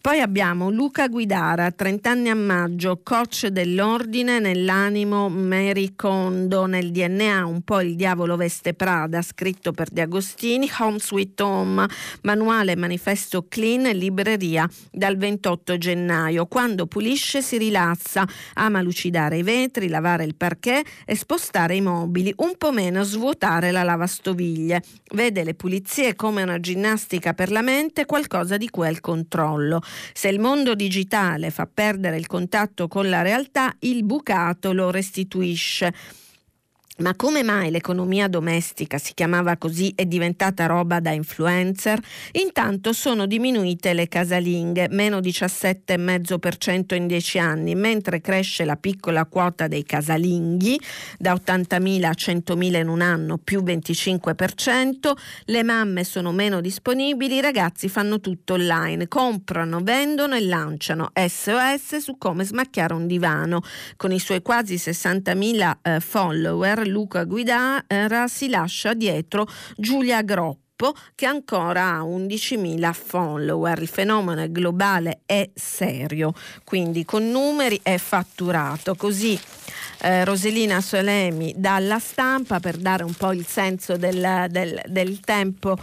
[0.00, 7.46] Poi abbiamo Luca Guidara, 30 anni a maggio, coach dell'ordine nell'animo Mary Kondo, nel DNA
[7.46, 11.86] un po' il diavolo veste Prada, scritto per Di Agostini, Home Sweet Home,
[12.22, 16.46] manuale manifesto clean, libreria dal 28 gennaio.
[16.46, 22.32] Quando pulisce si rilassa, ama lucidare i vetri, lavare il parquet e spostare i mobili,
[22.38, 24.82] un po' meno svuotati svuotare la lavastoviglie.
[25.12, 29.80] Vede le pulizie come una ginnastica per la mente, qualcosa di cui ha il controllo.
[30.12, 35.92] Se il mondo digitale fa perdere il contatto con la realtà, il bucato lo restituisce.
[37.00, 41.98] Ma come mai l'economia domestica si chiamava così è diventata roba da influencer?
[42.32, 49.66] Intanto sono diminuite le casalinghe, meno 17,5% in 10 anni, mentre cresce la piccola quota
[49.66, 50.78] dei casalinghi,
[51.16, 55.12] da 80.000 a 100.000 in un anno, più 25%,
[55.44, 61.96] le mamme sono meno disponibili, i ragazzi fanno tutto online, comprano, vendono e lanciano SOS
[61.96, 63.62] su come smacchiare un divano.
[63.96, 71.26] Con i suoi quasi 60.000 eh, follower, Luca Guidara si lascia dietro Giulia Groppo che
[71.26, 73.80] ancora ha 11.000 follower.
[73.80, 76.32] Il fenomeno è globale e serio,
[76.64, 78.94] quindi con numeri è fatturato.
[78.94, 79.38] Così
[80.02, 85.76] eh, Roselina Solemi dalla stampa per dare un po' il senso del, del, del tempo.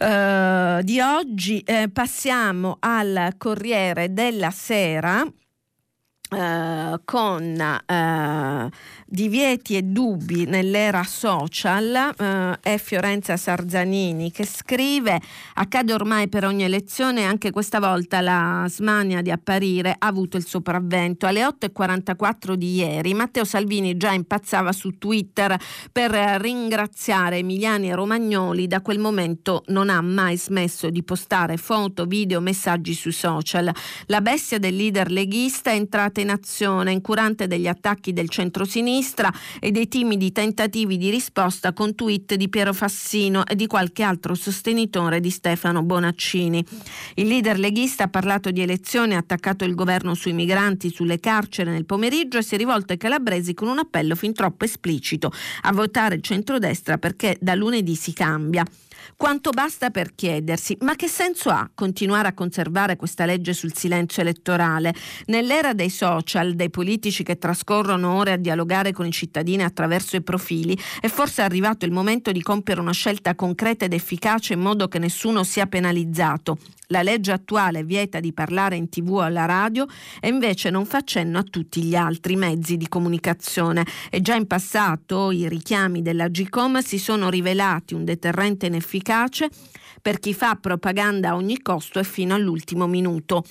[0.00, 8.68] Uh, di oggi eh, passiamo al Corriere della Sera uh, con uh,
[9.10, 15.18] divieti e dubbi nell'era social eh, è Fiorenza Sarzanini che scrive
[15.54, 20.44] accade ormai per ogni elezione anche questa volta la smania di apparire ha avuto il
[20.44, 21.26] sopravvento.
[21.26, 25.58] Alle 8.44 di ieri Matteo Salvini già impazzava su Twitter
[25.90, 28.66] per ringraziare Emiliani e Romagnoli.
[28.66, 33.72] Da quel momento non ha mai smesso di postare foto, video, messaggi sui social.
[34.06, 39.32] La bestia del leader leghista è entrata in azione incurante degli attacchi del centro-sinistra sinistra
[39.60, 44.34] e dei timidi tentativi di risposta con tweet di Piero Fassino e di qualche altro
[44.34, 46.64] sostenitore di Stefano Bonaccini.
[47.14, 51.70] Il leader leghista ha parlato di elezioni, ha attaccato il governo sui migranti, sulle carceri
[51.70, 55.32] nel pomeriggio e si è rivolto ai calabresi con un appello fin troppo esplicito
[55.62, 58.64] a votare centrodestra perché da lunedì si cambia.
[59.18, 64.22] Quanto basta per chiedersi, ma che senso ha continuare a conservare questa legge sul silenzio
[64.22, 64.94] elettorale?
[65.26, 70.22] Nell'era dei social, dei politici che trascorrono ore a dialogare con i cittadini attraverso i
[70.22, 74.86] profili, è forse arrivato il momento di compiere una scelta concreta ed efficace in modo
[74.86, 76.56] che nessuno sia penalizzato.
[76.90, 79.84] La legge attuale vieta di parlare in tv o alla radio
[80.20, 83.84] e invece non fa cenno a tutti gli altri mezzi di comunicazione.
[84.08, 89.07] E già in passato i richiami della GCOM si sono rivelati un deterrente inefficace
[90.02, 93.44] per chi fa propaganda a ogni costo e fino all'ultimo minuto.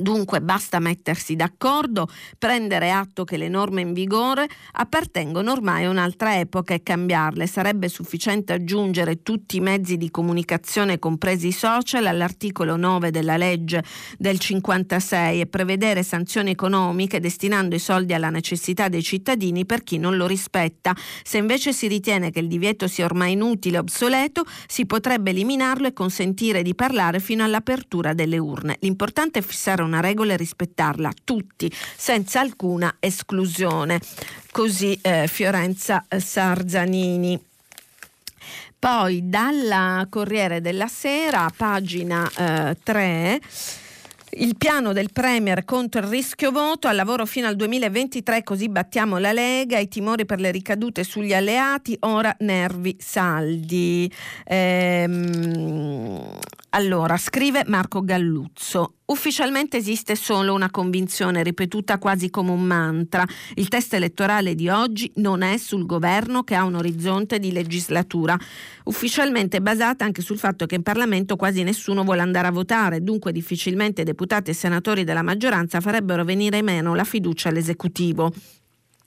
[0.00, 6.38] Dunque basta mettersi d'accordo, prendere atto che le norme in vigore appartengono ormai a un'altra
[6.38, 7.48] epoca e cambiarle.
[7.48, 13.82] Sarebbe sufficiente aggiungere tutti i mezzi di comunicazione, compresi i social, all'articolo 9 della legge
[14.16, 19.98] del 56 e prevedere sanzioni economiche destinando i soldi alla necessità dei cittadini per chi
[19.98, 20.94] non lo rispetta.
[21.24, 25.88] Se invece si ritiene che il divieto sia ormai inutile o obsoleto, si potrebbe eliminarlo
[25.88, 28.76] e consentire di parlare fino all'apertura delle urne.
[28.78, 34.00] L'importante è fissare una regola e rispettarla tutti, senza alcuna esclusione.
[34.52, 37.42] Così eh, Fiorenza Sarzanini.
[38.78, 43.40] Poi dalla Corriere della Sera, pagina eh, 3.
[44.32, 49.18] Il piano del Premier contro il rischio voto al lavoro fino al 2023, così battiamo
[49.18, 54.12] la Lega, i timori per le ricadute sugli alleati, ora nervi saldi.
[54.44, 56.38] Ehm,
[56.78, 58.98] allora, scrive Marco Galluzzo.
[59.06, 63.26] Ufficialmente esiste solo una convinzione ripetuta quasi come un mantra.
[63.54, 68.38] Il test elettorale di oggi non è sul governo che ha un orizzonte di legislatura.
[68.84, 73.32] Ufficialmente basata anche sul fatto che in Parlamento quasi nessuno vuole andare a votare, dunque
[73.32, 78.32] difficilmente deputati e senatori della maggioranza farebbero venire meno la fiducia all'esecutivo.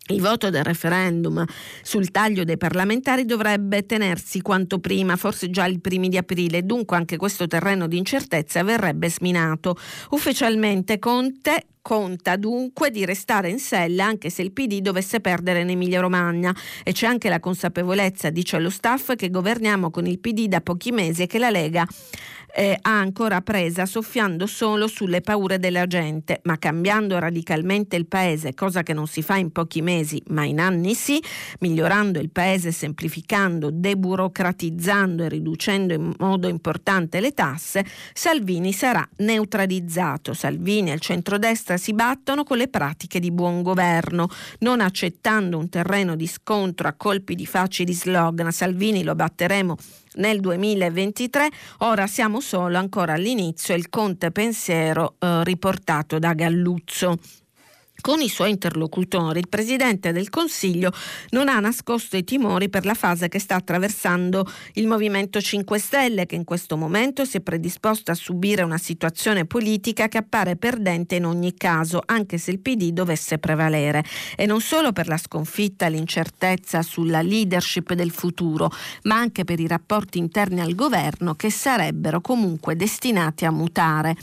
[0.07, 1.45] Il voto del referendum
[1.81, 6.97] sul taglio dei parlamentari dovrebbe tenersi quanto prima, forse già il primi di aprile, dunque
[6.97, 9.77] anche questo terreno di incertezza verrebbe sminato.
[10.09, 15.69] Ufficialmente Conte conta dunque di restare in sella anche se il PD dovesse perdere in
[15.69, 20.47] Emilia Romagna e c'è anche la consapevolezza, dice lo staff, che governiamo con il PD
[20.47, 21.85] da pochi mesi e che la Lega
[22.53, 28.53] eh, ha ancora presa soffiando solo sulle paure della gente, ma cambiando radicalmente il paese,
[28.53, 31.21] cosa che non si fa in pochi mesi, ma in anni sì,
[31.59, 40.33] migliorando il paese, semplificando, deburocratizzando e riducendo in modo importante le tasse, Salvini sarà neutralizzato.
[40.33, 44.27] Salvini e il centrodestra si battono con le pratiche di buon governo,
[44.59, 48.51] non accettando un terreno di scontro a colpi di facili slogan.
[48.51, 49.77] Salvini lo batteremo
[50.15, 51.49] nel 2023,
[51.79, 57.17] ora siamo solo ancora all'inizio, il conte pensiero eh, riportato da Galluzzo.
[58.01, 60.91] Con i suoi interlocutori, il Presidente del Consiglio
[61.29, 66.25] non ha nascosto i timori per la fase che sta attraversando il Movimento 5 Stelle,
[66.25, 71.15] che in questo momento si è predisposto a subire una situazione politica che appare perdente
[71.15, 74.03] in ogni caso, anche se il PD dovesse prevalere.
[74.35, 78.71] E non solo per la sconfitta e l'incertezza sulla leadership del futuro,
[79.03, 84.15] ma anche per i rapporti interni al governo che sarebbero comunque destinati a mutare.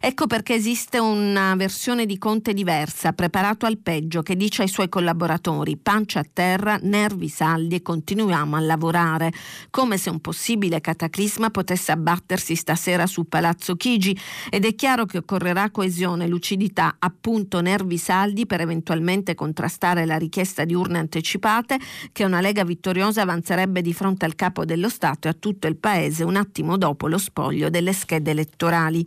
[0.00, 4.88] Ecco perché esiste una versione di Conte diversa, preparato al peggio, che dice ai suoi
[4.88, 9.32] collaboratori pancia a terra, nervi saldi e continuiamo a lavorare,
[9.70, 14.16] come se un possibile cataclisma potesse abbattersi stasera su Palazzo Chigi
[14.48, 20.64] ed è chiaro che occorrerà coesione, lucidità, appunto nervi saldi per eventualmente contrastare la richiesta
[20.64, 21.76] di urne anticipate
[22.12, 25.76] che una Lega vittoriosa avanzerebbe di fronte al capo dello Stato e a tutto il
[25.76, 29.04] Paese un attimo dopo lo spoglio delle schede elettorali.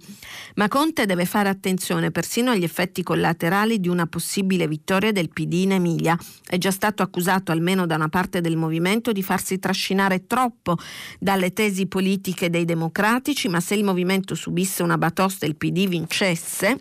[0.55, 5.53] Ma Conte deve fare attenzione persino agli effetti collaterali di una possibile vittoria del PD
[5.53, 6.17] in Emilia.
[6.45, 10.77] È già stato accusato almeno da una parte del movimento di farsi trascinare troppo
[11.19, 15.87] dalle tesi politiche dei democratici, ma se il movimento subisse una batosta e il PD
[15.87, 16.79] vincesse,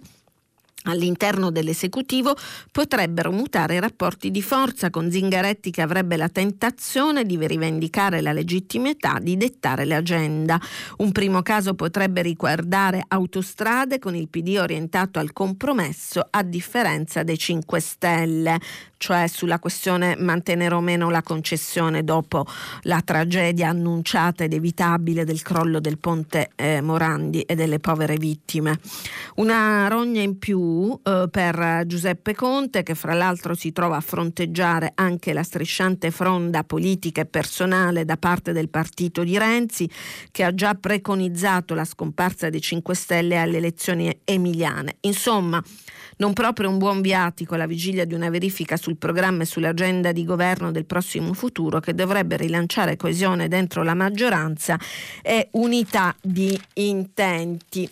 [0.85, 2.35] all'interno dell'esecutivo
[2.71, 8.33] potrebbero mutare i rapporti di forza con Zingaretti che avrebbe la tentazione di rivendicare la
[8.33, 10.61] legittimità di dettare l'agenda.
[10.99, 17.39] Un primo caso potrebbe riguardare autostrade con il PD orientato al compromesso a differenza dei
[17.39, 18.61] 5 Stelle
[19.01, 22.45] cioè sulla questione mantenere o meno la concessione dopo
[22.83, 28.79] la tragedia annunciata ed evitabile del crollo del ponte eh, Morandi e delle povere vittime.
[29.37, 30.59] Una rogna in più
[31.03, 36.65] eh, per Giuseppe Conte che fra l'altro si trova a fronteggiare anche la strisciante fronda
[36.65, 39.89] politica e personale da parte del partito di Renzi
[40.31, 44.97] che ha già preconizzato la scomparsa dei 5 Stelle alle elezioni emiliane.
[45.01, 45.63] Insomma,
[46.17, 50.25] non proprio un buon viatico alla vigilia di una verifica sul programma e sull'agenda di
[50.25, 54.79] governo del prossimo futuro che dovrebbe rilanciare coesione dentro la maggioranza
[55.23, 57.89] e unità di intenti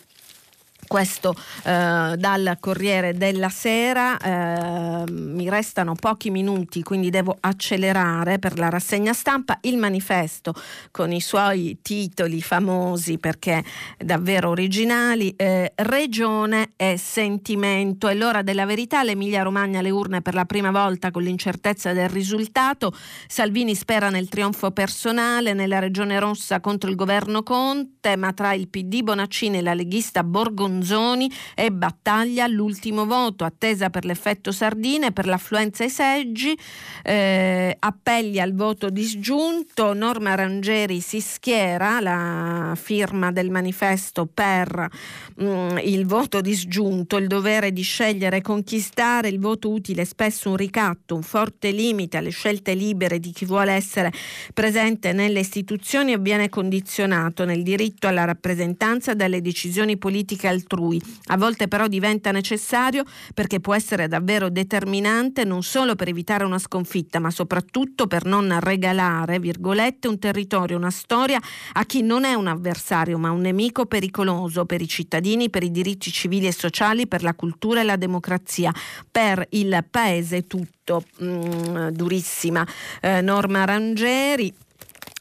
[0.89, 1.35] questo
[1.65, 4.17] eh, dal Corriere della Sera.
[4.17, 9.59] Eh, mi restano pochi minuti, quindi devo accelerare per la rassegna stampa.
[9.61, 10.53] Il manifesto
[10.89, 13.63] con i suoi titoli famosi perché
[13.99, 18.07] davvero originali, eh, Regione e sentimento.
[18.07, 22.09] È l'ora della verità, l'Emilia Romagna le urne per la prima volta con l'incertezza del
[22.09, 22.91] risultato.
[23.27, 28.69] Salvini spera nel trionfo personale nella Regione Rossa contro il governo Conte, ma tra il
[28.69, 35.11] PD Bonaccini e la leghista Borgonzoni Manzoni e battaglia all'ultimo voto, attesa per l'effetto sardine,
[35.11, 36.57] per l'affluenza ai seggi,
[37.03, 44.89] eh, appelli al voto disgiunto, Norma Rangeri si schiera, la firma del manifesto per
[45.35, 50.49] mh, mm, il voto disgiunto, il dovere di scegliere e conquistare, il voto utile spesso
[50.49, 54.11] un ricatto, un forte limite alle scelte libere di chi vuole essere
[54.53, 61.01] presente nelle istituzioni e viene condizionato nel diritto alla rappresentanza dalle decisioni politiche altrui.
[61.27, 63.03] A volte però diventa necessario
[63.33, 68.55] perché può essere davvero determinante non solo per evitare una sconfitta, ma soprattutto per non
[68.59, 71.39] regalare, virgolette, un territorio, una storia
[71.73, 75.71] a chi non è un avversario, ma un nemico pericoloso per i cittadini, per i
[75.71, 78.71] diritti civili e sociali, per la cultura e la democrazia,
[79.09, 81.03] per il paese tutto.
[81.23, 82.65] Mm, durissima.
[82.99, 84.51] Eh, Norma Rangeri.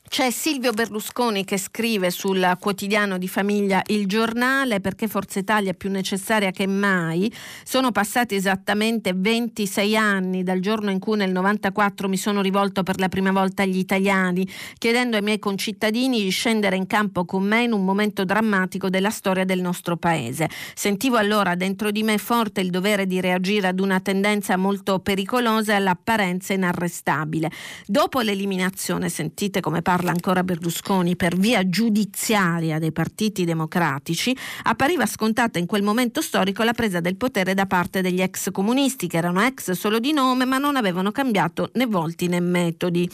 [0.09, 5.75] C'è Silvio Berlusconi che scrive sul quotidiano di famiglia Il Giornale perché Forza Italia è
[5.75, 7.31] più necessaria che mai.
[7.63, 12.99] Sono passati esattamente 26 anni dal giorno in cui nel 94 mi sono rivolto per
[12.99, 14.49] la prima volta agli italiani,
[14.79, 19.11] chiedendo ai miei concittadini di scendere in campo con me in un momento drammatico della
[19.11, 20.49] storia del nostro paese.
[20.75, 25.73] Sentivo allora dentro di me forte il dovere di reagire ad una tendenza molto pericolosa
[25.73, 27.51] e all'apparenza inarrestabile.
[27.87, 35.07] Dopo l'eliminazione, sentite come parla parla ancora Berlusconi, per via giudiziaria dei partiti democratici, appariva
[35.07, 39.17] scontata in quel momento storico la presa del potere da parte degli ex comunisti, che
[39.17, 43.11] erano ex solo di nome, ma non avevano cambiato né volti né metodi.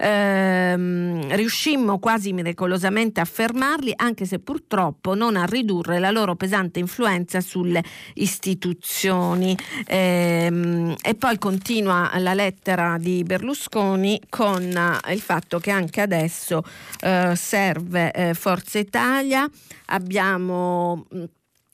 [0.00, 6.80] Ehm, riuscimmo quasi miracolosamente a fermarli, anche se purtroppo non a ridurre la loro pesante
[6.80, 7.82] influenza sulle
[8.14, 9.56] istituzioni.
[9.86, 16.62] Ehm, e poi continua la lettera di Berlusconi con il fatto che anche adesso
[17.00, 19.48] eh, serve eh, Forza Italia,
[19.86, 21.06] abbiamo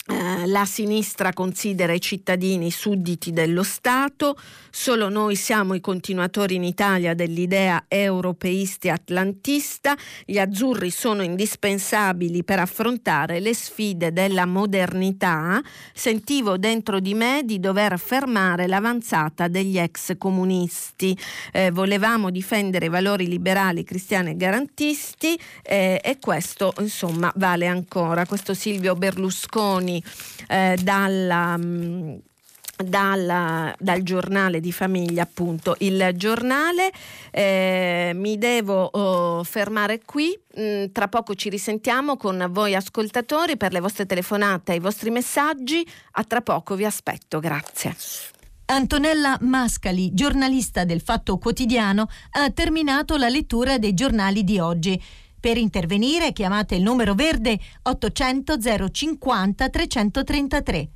[0.07, 4.37] eh, la sinistra considera i cittadini sudditi dello Stato,
[4.71, 9.97] solo noi siamo i continuatori in Italia dell'idea europeisti atlantista,
[10.27, 15.63] gli azzurri sono indispensabili per affrontare le sfide della modernità,
[15.95, 21.17] sentivo dentro di me di dover fermare l'avanzata degli ex comunisti,
[21.51, 28.27] eh, volevamo difendere i valori liberali, cristiani e garantisti eh, e questo insomma vale ancora.
[28.27, 29.94] Questo Silvio Berlusconi
[30.49, 31.57] eh, dalla...
[31.57, 32.15] Mm,
[32.77, 35.77] dal, dal, giornale di famiglia, appunto.
[35.79, 36.91] Il giornale
[37.31, 40.37] eh, mi devo oh, fermare qui.
[40.59, 45.11] Mm, tra poco ci risentiamo con voi ascoltatori per le vostre telefonate e i vostri
[45.11, 45.87] messaggi.
[46.13, 47.39] A tra poco vi aspetto.
[47.39, 47.95] Grazie.
[48.67, 55.01] Antonella Mascali, giornalista del Fatto Quotidiano, ha terminato la lettura dei giornali di oggi.
[55.45, 58.57] Per intervenire chiamate il numero verde 800
[58.91, 60.89] 050 333.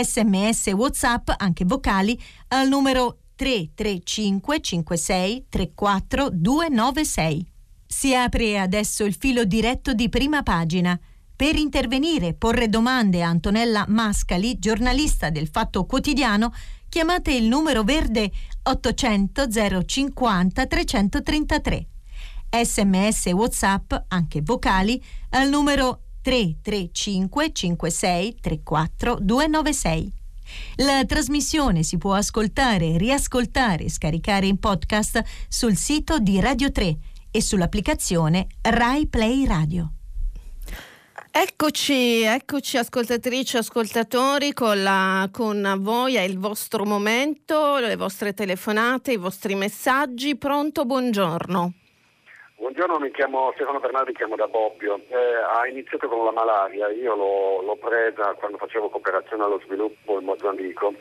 [0.00, 2.16] Sms WhatsApp, anche vocali,
[2.50, 7.52] al numero 335 56 34 296.
[7.84, 10.96] Si apre adesso il filo diretto di prima pagina.
[11.34, 16.54] Per intervenire, porre domande a Antonella Mascali, giornalista del Fatto Quotidiano,
[16.88, 18.30] chiamate il numero verde
[18.62, 19.48] 800
[19.84, 21.86] 050 333
[22.50, 30.12] sms e whatsapp, anche vocali, al numero 335 56 34 296.
[30.76, 36.98] La trasmissione si può ascoltare, riascoltare e scaricare in podcast sul sito di Radio 3
[37.30, 39.92] e sull'applicazione Rai Play Radio.
[41.32, 49.12] Eccoci, eccoci ascoltatrici ascoltatori con, la, con voi, è il vostro momento, le vostre telefonate,
[49.12, 50.36] i vostri messaggi.
[50.36, 51.79] Pronto, buongiorno.
[52.60, 55.00] Buongiorno, mi chiamo Stefano Bernardi, chiamo da Bobbio.
[55.08, 60.18] Eh, ha iniziato con la malaria, io l'ho, l'ho, presa quando facevo cooperazione allo sviluppo
[60.18, 60.92] in Mozambico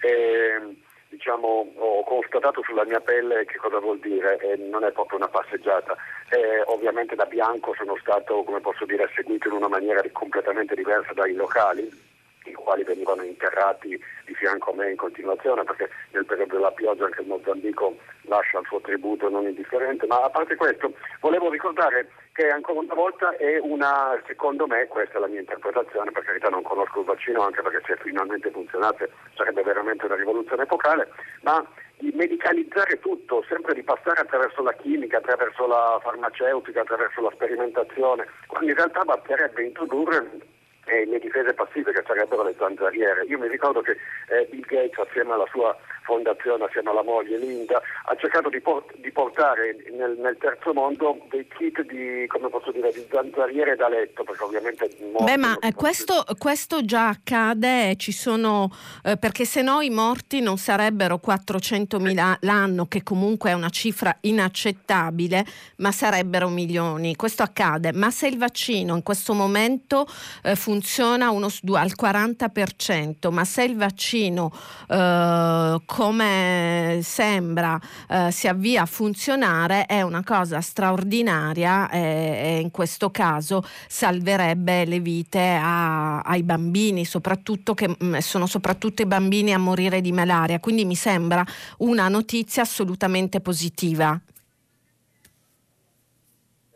[0.00, 0.76] e
[1.08, 5.26] diciamo, ho constatato sulla mia pelle che cosa vuol dire e non è proprio una
[5.26, 5.96] passeggiata.
[6.30, 11.12] E, ovviamente da bianco sono stato, come posso dire, seguito in una maniera completamente diversa
[11.14, 12.07] dai locali
[12.48, 17.04] i quali venivano interrati di fianco a me in continuazione perché nel periodo della pioggia
[17.04, 22.08] anche il Mozambico lascia il suo tributo non indifferente, ma a parte questo volevo ricordare
[22.32, 26.48] che ancora una volta è una, secondo me, questa è la mia interpretazione, per carità
[26.48, 31.10] non conosco il vaccino anche perché se finalmente funzionasse sarebbe veramente una rivoluzione epocale,
[31.42, 31.66] ma
[31.98, 38.28] di medicalizzare tutto, sempre di passare attraverso la chimica, attraverso la farmaceutica, attraverso la sperimentazione,
[38.46, 40.56] quando in realtà basterebbe introdurre
[40.88, 43.24] e le difese passive che sarebbero le zanzariere.
[43.24, 43.96] Io mi ricordo che
[44.28, 45.76] eh, Bill Gates assieme alla sua
[46.08, 51.20] fondazione, assieme alla moglie Linda, ha cercato di, port- di portare nel, nel, terzo mondo
[51.28, 54.88] dei kit di, come posso dire, di zanzariere da letto, perché ovviamente...
[55.20, 58.70] Beh, ma eh, questo, questo, già accade, ci sono,
[59.04, 64.16] eh, perché se no i morti non sarebbero 400.000 l'anno, che comunque è una cifra
[64.22, 65.44] inaccettabile,
[65.76, 67.16] ma sarebbero milioni.
[67.16, 70.06] Questo accade, ma se il vaccino in questo momento
[70.42, 74.50] eh, funziona uno, al 40%, ma se il vaccino
[74.88, 77.76] eh, come sembra
[78.08, 84.84] eh, si avvia a funzionare è una cosa straordinaria e, e in questo caso salverebbe
[84.84, 90.00] le vite a, ai bambini, soprattutto che mh, mm, sono soprattutto i bambini a morire
[90.00, 90.60] di malaria.
[90.60, 91.44] Quindi mi sembra
[91.78, 94.20] una notizia assolutamente positiva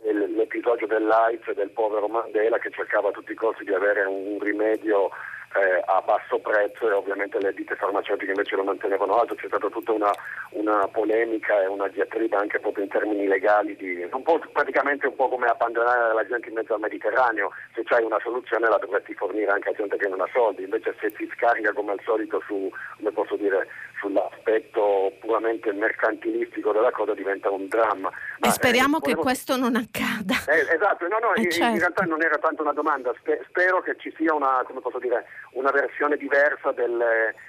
[0.03, 5.11] l'episodio dell'AIDS del povero Mandela che cercava a tutti i costi di avere un rimedio
[5.55, 9.69] eh, a basso prezzo e ovviamente le ditte farmaceutiche invece lo mantenevano alto, c'è stata
[9.69, 10.11] tutta una,
[10.51, 14.23] una polemica e una diatriba anche proprio in termini legali, di, un
[14.53, 18.69] praticamente un po' come abbandonare la gente in mezzo al Mediterraneo, se c'hai una soluzione
[18.69, 21.93] la dovresti fornire anche a gente che non ha soldi, invece se si scarica come
[21.93, 23.67] al solito su, come posso dire,
[24.03, 28.11] sull'aspetto puramente mercantilistico della cosa diventa un dramma.
[28.11, 29.21] Ma, e speriamo eh, volevo...
[29.21, 30.35] che questo non accada.
[30.51, 31.73] Eh, esatto, no, no, eh, in, certo.
[31.73, 33.15] in, realtà non era tanto una domanda,
[33.47, 34.67] spero che ci sia una,
[35.01, 36.99] dire, una versione diversa del,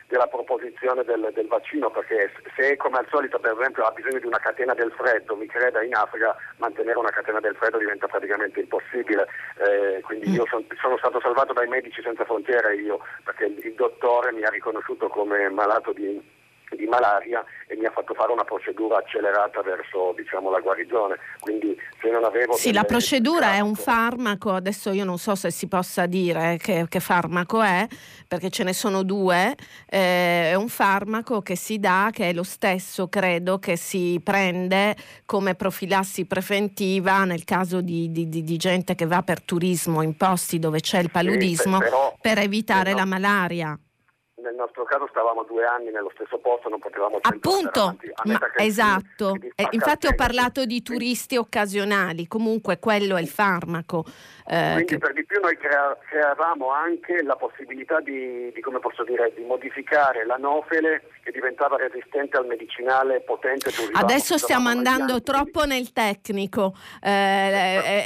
[0.07, 4.27] della proposizione del, del, vaccino, perché se come al solito per esempio ha bisogno di
[4.27, 8.59] una catena del freddo, mi creda in Africa mantenere una catena del freddo diventa praticamente
[8.59, 9.27] impossibile,
[9.57, 10.33] eh, quindi mm.
[10.33, 14.43] io son, sono stato salvato dai medici senza frontiere io, perché il, il dottore mi
[14.43, 16.41] ha riconosciuto come malato di
[16.75, 21.17] di malaria e mi ha fatto fare una procedura accelerata verso diciamo, la guarigione.
[21.39, 22.53] Quindi se non avevo...
[22.53, 26.85] Sì, la procedura è un farmaco, adesso io non so se si possa dire che,
[26.87, 27.87] che farmaco è,
[28.27, 29.55] perché ce ne sono due,
[29.89, 34.95] eh, è un farmaco che si dà, che è lo stesso, credo, che si prende
[35.25, 40.15] come profilassi preventiva nel caso di, di, di, di gente che va per turismo in
[40.15, 43.77] posti dove c'è il paludismo, sì, però, per evitare però, la malaria
[44.43, 49.35] nel nostro caso stavamo due anni nello stesso posto, non potevamo Appunto, ma, esatto.
[49.55, 54.03] Eh, infatti ho parlato di turisti occasionali, comunque quello è il farmaco.
[54.45, 54.97] Eh, Quindi che...
[54.97, 58.61] per di più noi crea- creavamo anche la possibilità di, di,
[59.05, 63.71] dire, di, modificare l'anofele che diventava resistente al medicinale potente.
[63.93, 67.09] Adesso stiamo andando troppo nel tecnico eh,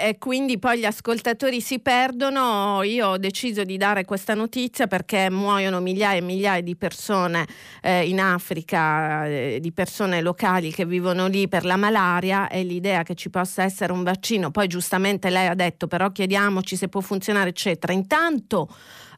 [0.03, 2.83] e, e quindi poi gli ascoltatori si perdono.
[2.83, 7.47] Io ho deciso di dare questa notizia perché muoiono migliaia e migliaia di persone
[7.81, 13.01] eh, in Africa, eh, di persone locali che vivono lì per la malaria e l'idea
[13.01, 14.51] che ci possa essere un vaccino.
[14.51, 17.93] Poi giustamente lei ha detto però chiediamoci se può funzionare eccetera.
[17.93, 18.67] Intanto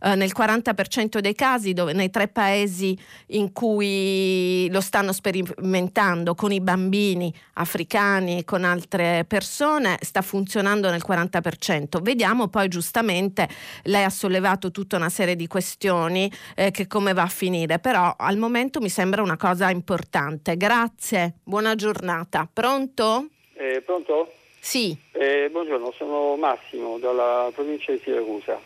[0.01, 2.97] eh, nel 40% dei casi, dove, nei tre paesi
[3.27, 10.89] in cui lo stanno sperimentando con i bambini africani e con altre persone, sta funzionando
[10.89, 12.01] nel 40%.
[12.01, 13.49] Vediamo poi giustamente,
[13.83, 18.13] lei ha sollevato tutta una serie di questioni eh, che come va a finire, però
[18.17, 20.55] al momento mi sembra una cosa importante.
[20.55, 22.47] Grazie, buona giornata.
[22.51, 23.27] Pronto?
[23.55, 24.31] Eh, pronto?
[24.59, 24.95] Sì.
[25.13, 28.59] Eh, buongiorno, sono Massimo dalla provincia di Siracusa.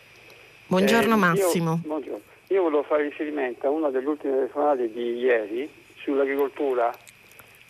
[0.68, 1.72] Buongiorno eh, Massimo.
[1.74, 2.22] Io, buongiorno.
[2.48, 5.70] io volevo fare riferimento a una delle ultime telefonate di ieri
[6.02, 6.92] sull'agricoltura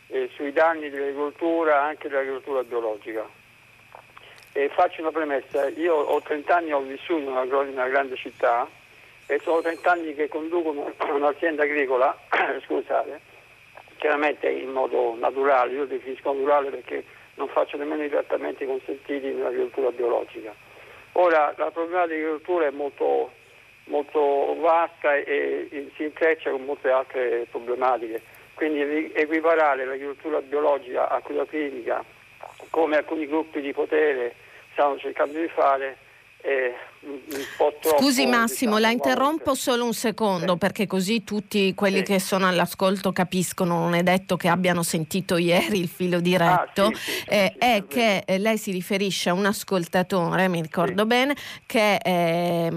[0.07, 3.27] e sui danni dell'agricoltura, anche dell'agricoltura biologica.
[4.53, 8.15] E faccio una premessa, io ho 30 anni, ho vissuto in una, in una grande
[8.15, 8.67] città
[9.25, 12.15] e sono 30 anni che conduco un'azienda agricola,
[12.65, 13.19] scusate,
[14.03, 19.91] chiaramente in modo naturale, io definisco naturale perché non faccio nemmeno i trattamenti consentiti nell'agricoltura
[19.91, 20.53] biologica.
[21.13, 23.31] Ora la problematica dell'agricoltura è molto,
[23.85, 28.21] molto vasta e, e, si intreccia con molte altre problematiche,
[28.55, 32.03] quindi equiparare l'agricoltura biologica a quella clinica,
[32.71, 34.35] come alcuni gruppi di potere
[34.73, 35.95] stanno cercando di fare,
[36.41, 36.73] è
[37.05, 37.19] un
[37.57, 38.01] po' troppo.
[38.01, 39.59] Scusi Massimo, diciamo, la interrompo volte.
[39.59, 40.57] solo un secondo sì.
[40.57, 42.03] perché così tutti quelli sì.
[42.03, 46.95] che sono all'ascolto capiscono, non è detto che abbiano sentito ieri il filo diretto, ah,
[46.95, 51.35] sì, eh, è che eh, lei si riferisce a un ascoltatore, mi ricordo bene,
[51.65, 52.69] che eh,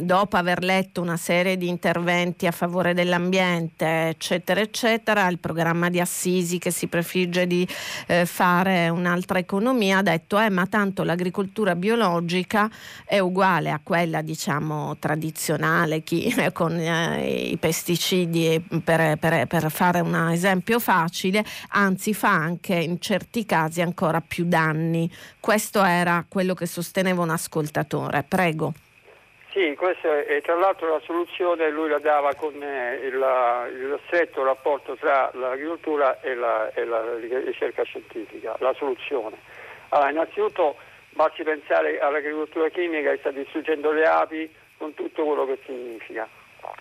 [0.00, 6.00] dopo aver letto una serie di interventi a favore dell'ambiente, eccetera, eccetera, il programma di
[6.00, 7.66] Assisi che si prefigge di
[8.06, 12.70] eh, fare un'altra economia, ha detto, eh, ma tanto l'agricoltura biologica
[13.04, 20.00] è uguale a quella diciamo tradizionale chi, con eh, i pesticidi per, per, per, fare
[20.00, 25.10] un esempio facile, anzi fa anche in certi casi ancora più danni.
[25.40, 28.24] Questo era quello che sosteneva un ascoltatore.
[28.26, 28.72] Prego.
[29.56, 34.44] Sì, questa è tra l'altro la soluzione lui la dava con eh, il, il stretto
[34.44, 37.02] rapporto tra l'agricoltura e la, e la
[37.42, 39.38] ricerca scientifica, la soluzione.
[39.88, 40.76] Allora, innanzitutto
[41.16, 46.28] Basti pensare all'agricoltura chimica che sta distruggendo le api con tutto quello che significa.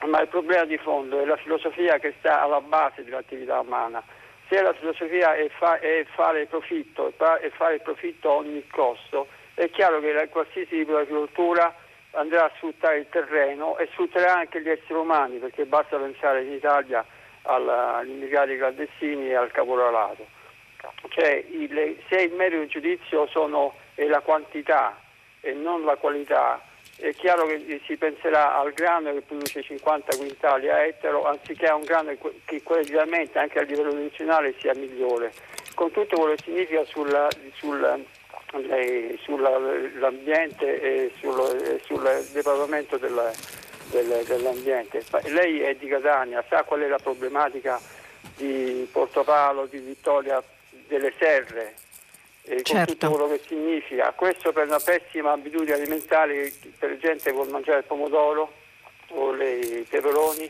[0.07, 4.03] Ma il problema di fondo è la filosofia che sta alla base dell'attività umana.
[4.49, 9.69] Se la filosofia è, fa- è fare profitto e fare profitto a ogni costo, è
[9.69, 11.73] chiaro che la, qualsiasi tipo di agricoltura
[12.11, 16.51] andrà a sfruttare il terreno e sfrutterà anche gli esseri umani, perché basta pensare in
[16.51, 17.05] Italia
[17.43, 20.27] agli immigrati clandestini e al caporalato.
[21.07, 24.99] Cioè, il, se il merito di giudizio sono è la quantità
[25.41, 26.61] e non la qualità,
[26.97, 31.75] è chiaro che si penserà al grano che produce 50 quintali a ettaro anziché a
[31.75, 32.15] un grano
[32.45, 35.33] che qualitativamente anche a livello nutrizionale sia migliore,
[35.73, 37.99] con tutto quello che significa sulla, sulla,
[39.23, 43.31] sull'ambiente e sul, sul depravamento del,
[43.89, 45.03] del, dell'ambiente.
[45.25, 47.77] Lei è di Catania, sa qual è la problematica
[48.37, 50.41] di Portopalo, di Vittoria,
[50.87, 51.73] delle serre,
[52.45, 52.73] eh, certo.
[52.73, 54.13] con tutto quello che significa.
[54.15, 58.51] Questo per una pessima abitudine alimentare per gente che vuole mangiare il pomodoro
[59.09, 60.49] o i peperoni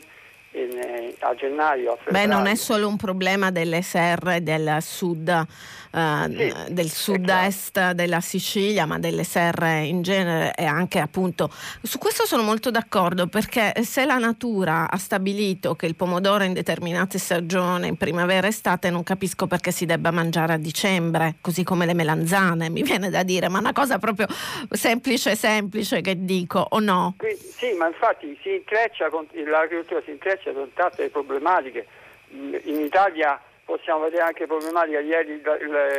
[0.52, 1.92] in, eh, a gennaio.
[1.92, 5.46] A Beh, non è solo un problema delle serre del sud
[5.90, 11.50] eh, sì, del sud-est della Sicilia, ma delle serre in genere e anche appunto
[11.82, 16.52] su questo sono molto d'accordo perché se la natura ha stabilito che il pomodoro in
[16.52, 21.64] determinate stagioni, in primavera e estate, non capisco perché si debba mangiare a dicembre, così
[21.64, 24.26] come le melanzane, mi viene da dire, ma una cosa proprio
[24.70, 27.16] semplice semplice che dico o no?
[27.56, 31.86] Sì, ma infatti si intreccia con, l'agricoltura si intreccia con tante problematiche
[32.30, 35.00] in Italia possiamo vedere anche problematiche.
[35.00, 35.42] Ieri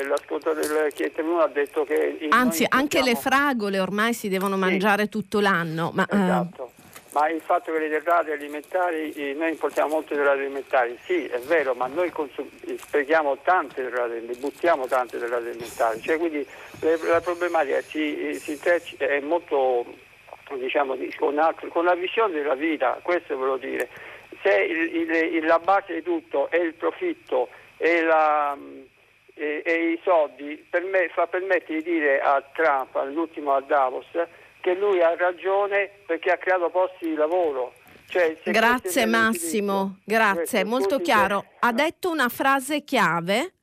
[0.08, 2.18] l'ascoltatore che è intervenuto ha detto che...
[2.30, 5.10] Anzi, anche le fragole ormai si devono mangiare sì.
[5.10, 5.92] tutto l'anno.
[5.94, 6.64] Ma, esatto.
[6.64, 7.10] Uh...
[7.12, 11.74] ma, il fatto che le derrate alimentari, noi importiamo molte derrate alimentari, sì, è vero,
[11.74, 16.02] ma noi consum- sprechiamo tante derrate, ne buttiamo tante derrate alimentari.
[16.02, 16.48] Cioè, quindi
[16.80, 18.58] le, la problematica si, si
[18.98, 19.86] è molto,
[20.58, 23.90] diciamo, con, altro, con la visione della vita, questo volevo dire
[24.42, 28.58] se il, il, la base di tutto è il profitto e, la,
[29.34, 34.08] e, e i soldi, per me, fa permettere di dire a Trump, all'ultimo a Davos,
[34.62, 37.74] che lui ha ragione perché ha creato posti di lavoro.
[38.10, 41.44] Cioè, grazie Massimo, grazie, molto chiaro.
[41.60, 43.57] Ha detto una frase chiave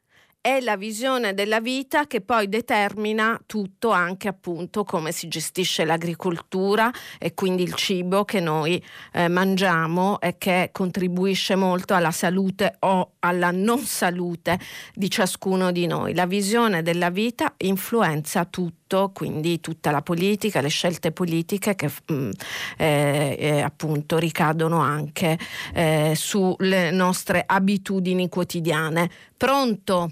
[0.45, 6.93] è la visione della vita che poi determina tutto anche appunto come si gestisce l'agricoltura
[7.19, 8.85] e quindi il cibo che noi
[9.15, 14.61] eh, mangiamo e che contribuisce molto alla salute o alla non salute
[14.93, 16.13] di ciascuno di noi.
[16.13, 22.13] La visione della vita influenza tutto quindi tutta la politica, le scelte politiche che mh,
[22.13, 22.31] mm,
[22.77, 25.39] eh, eh, appunto ricadono anche
[25.73, 29.09] eh, sulle nostre abitudini quotidiane.
[29.39, 30.11] Pronto?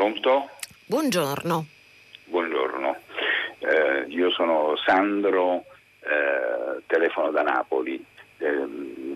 [0.00, 0.48] Pronto?
[0.86, 1.66] Buongiorno.
[2.24, 2.96] Buongiorno,
[3.58, 5.66] eh, io sono Sandro,
[6.00, 8.02] eh, telefono da Napoli.
[8.38, 8.66] Eh,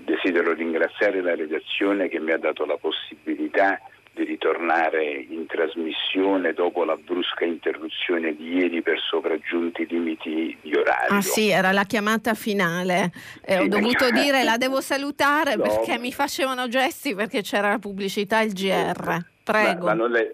[0.05, 3.80] desidero ringraziare la redazione che mi ha dato la possibilità
[4.12, 11.16] di ritornare in trasmissione dopo la brusca interruzione di ieri per sopraggiunti limiti di orario.
[11.16, 13.11] Ah sì, era la chiamata finale.
[13.43, 15.62] Eh, sì, ho dovuto dire la devo salutare no.
[15.62, 19.32] perché mi facevano gesti perché c'era la pubblicità e il GR.
[19.45, 19.84] Prego.
[19.84, 20.32] Ma, ma non, è,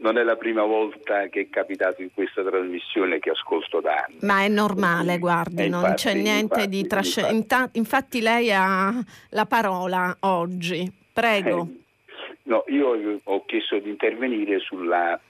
[0.00, 4.16] non, è, la prima volta che è capitato in questa trasmissione che ascolto da anni.
[4.22, 7.68] Ma è normale, guardi, non infatti, c'è niente infatti, di trascendente.
[7.72, 8.90] Infatti lei ha
[9.30, 10.90] la parola oggi.
[11.12, 11.68] Prego.
[11.68, 15.20] Eh, no, io ho chiesto di intervenire sulla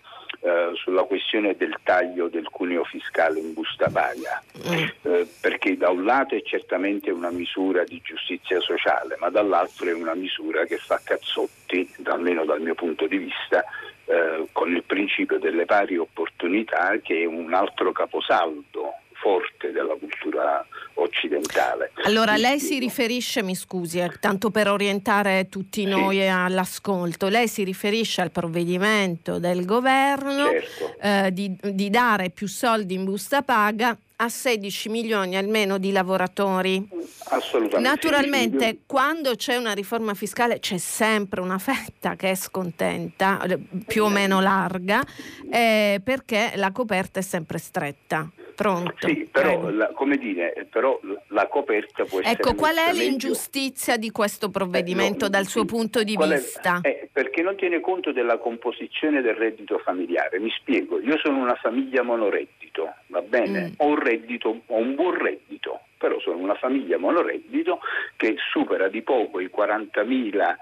[0.45, 4.85] eh, sulla questione del taglio del cuneo fiscale in busta paga, mm.
[5.03, 9.95] eh, perché da un lato è certamente una misura di giustizia sociale, ma dall'altro è
[9.95, 13.65] una misura che fa cazzotti, almeno dal mio punto di vista,
[14.07, 20.67] eh, con il principio delle pari opportunità che è un altro caposaldo forte della cultura
[21.13, 21.93] occidentale.
[22.05, 26.27] Allora lei si riferisce, mi scusi, eh, tanto per orientare tutti noi sì.
[26.27, 30.97] all'ascolto, lei si riferisce al provvedimento del governo certo.
[31.01, 36.89] eh, di, di dare più soldi in busta paga a 16 milioni almeno di lavoratori.
[37.25, 37.89] Assolutamente.
[37.89, 44.05] Naturalmente quando c'è una riforma fiscale c'è sempre una fetta che è scontenta, eh, più
[44.05, 45.05] o meno larga,
[45.51, 48.31] eh, perché la coperta è sempre stretta.
[48.63, 49.09] Pronto.
[49.09, 52.37] Sì, però, la, come dire, però la coperta può essere...
[52.37, 56.79] Ecco, qual è l'ingiustizia di questo provvedimento eh, no, dal suo punto di vista?
[56.81, 60.39] È, eh, perché non tiene conto della composizione del reddito familiare.
[60.39, 63.71] Mi spiego, io sono una famiglia monoreddito, va bene?
[63.71, 63.73] Mm.
[63.79, 67.81] Ho un reddito, ho un buon reddito, però sono una famiglia monoreddito
[68.17, 70.55] che supera di poco i 40.000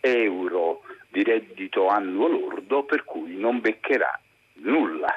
[0.00, 4.18] euro di reddito annuo lordo, per cui non beccherà
[4.54, 5.16] nulla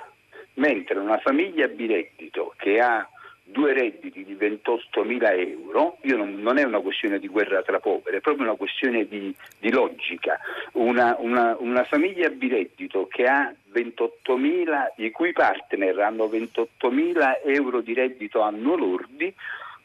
[0.57, 3.07] mentre una famiglia bireddito che ha
[3.49, 8.21] due redditi di 28.000 euro, non, non, è una questione di guerra tra poveri, è
[8.21, 10.37] proprio una questione di, di logica.
[10.73, 17.93] Una, una, una, famiglia bireddito che ha 28.000, i cui partner hanno 28.000 euro di
[17.93, 19.33] reddito annuo lordi,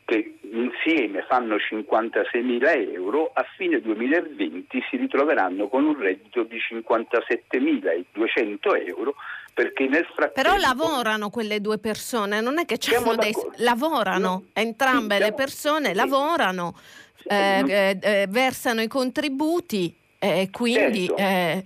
[0.04, 8.88] che insieme fanno 56.000 euro, a fine 2020 si ritroveranno con un reddito di 57.200
[8.88, 9.14] euro
[9.55, 10.32] perché nel frattempo...
[10.34, 13.34] Però lavorano quelle due persone, non è che c'hanno dei...
[13.57, 14.44] lavorano, no.
[14.53, 15.94] entrambe sì, le persone sì.
[15.94, 16.74] lavorano,
[17.16, 17.70] sì, eh, non...
[17.70, 21.07] Eh, eh, versano i contributi e quindi...
[21.07, 21.16] Certo.
[21.22, 21.64] Eh,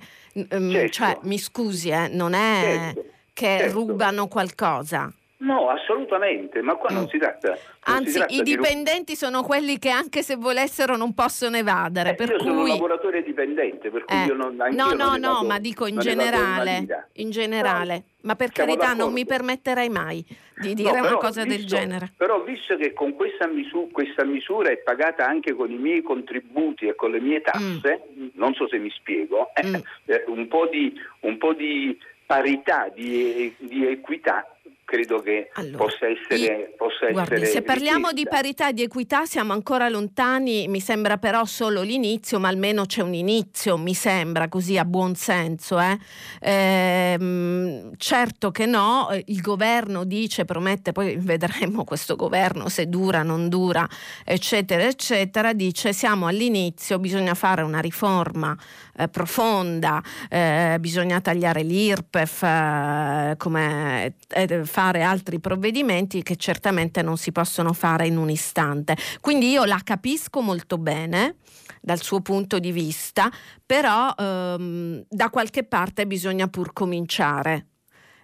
[0.58, 0.92] mm, certo.
[0.92, 2.60] Cioè, mi scusi, eh, non è
[2.92, 3.04] certo.
[3.32, 3.72] che certo.
[3.72, 5.12] rubano qualcosa.
[5.38, 7.08] No, assolutamente, ma qua non mm.
[7.08, 7.48] si tratta.
[7.48, 7.58] Non
[7.96, 9.16] Anzi, si tratta i dipendenti di...
[9.16, 12.10] sono quelli che anche se volessero non possono evadere.
[12.10, 12.46] Eh, per io cui...
[12.46, 14.24] sono un lavoratore dipendente, per cui eh.
[14.24, 16.86] io non No, no, no, ma dico in generale.
[17.14, 18.04] In generale.
[18.22, 19.04] ma per carità d'accordo.
[19.04, 20.24] non mi permetterei mai
[20.58, 22.12] di dire no, però, una cosa visto, del genere.
[22.16, 26.86] Però visto che con questa misura, questa misura, è pagata anche con i miei contributi
[26.86, 28.28] e con le mie tasse, mm.
[28.34, 29.74] non so se mi spiego, mm.
[30.06, 34.55] eh, un, po di, un po' di parità, di, di equità
[34.86, 39.26] credo che allora, possa essere, possa guardi, essere se parliamo di parità e di equità
[39.26, 44.48] siamo ancora lontani, mi sembra però solo l'inizio, ma almeno c'è un inizio, mi sembra
[44.48, 45.80] così a buon senso.
[45.80, 45.98] Eh?
[46.40, 53.48] Eh, certo che no, il governo dice, promette, poi vedremo questo governo se dura, non
[53.48, 53.88] dura,
[54.24, 58.56] eccetera, eccetera, dice siamo all'inizio, bisogna fare una riforma
[58.96, 67.16] eh, profonda, eh, bisogna tagliare l'IRPEF, eh, come eh, fare altri provvedimenti che certamente non
[67.16, 68.94] si possono fare in un istante.
[69.22, 71.36] Quindi io la capisco molto bene
[71.80, 73.30] dal suo punto di vista,
[73.64, 77.68] però ehm, da qualche parte bisogna pur cominciare.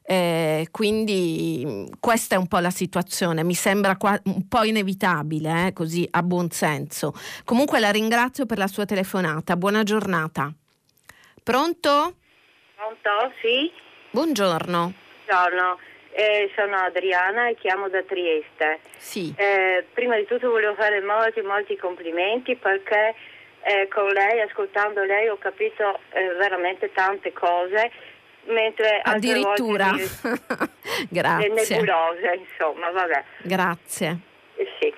[0.03, 5.73] Eh, quindi questa è un po' la situazione, mi sembra qua, un po' inevitabile, eh,
[5.73, 7.15] così a buon senso.
[7.47, 10.53] Comunque la ringrazio per la sua telefonata, buona giornata.
[11.43, 12.17] Pronto?
[12.77, 13.71] Pronto, sì.
[14.11, 14.93] Buongiorno.
[15.25, 15.79] Buongiorno,
[16.13, 18.81] eh, sono Adriana e chiamo da Trieste.
[18.97, 19.33] Sì.
[19.37, 23.15] Eh, prima di tutto volevo fare molti, molti complimenti perché
[23.63, 27.91] eh, con lei, ascoltando lei, ho capito eh, veramente tante cose.
[28.45, 29.93] Mentre Addirittura.
[31.09, 31.49] Grazie.
[31.49, 33.25] nebulose, insomma, vabbè.
[33.43, 34.19] Grazie.
[34.57, 34.93] Eh, sì.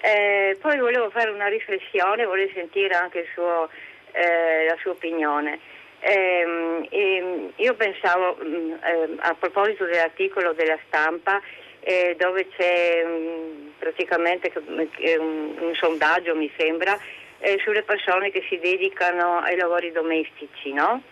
[0.00, 3.68] Eh, poi volevo fare una riflessione, volevo sentire anche suo,
[4.12, 5.60] la sua opinione.
[6.00, 11.40] Eh, io pensavo mm, eh, a proposito dell'articolo della stampa
[11.80, 16.98] eh, dove c'è mh, mm, praticamente un, un, sondaggio mi sembra
[17.38, 21.02] eh, sulle persone che si dedicano ai lavori domestici, no?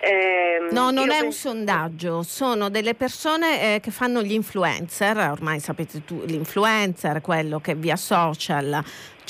[0.00, 5.58] Eh, no, non è un sondaggio, sono delle persone eh, che fanno gli influencer, ormai
[5.58, 8.82] sapete tu, l'influencer, quello che via social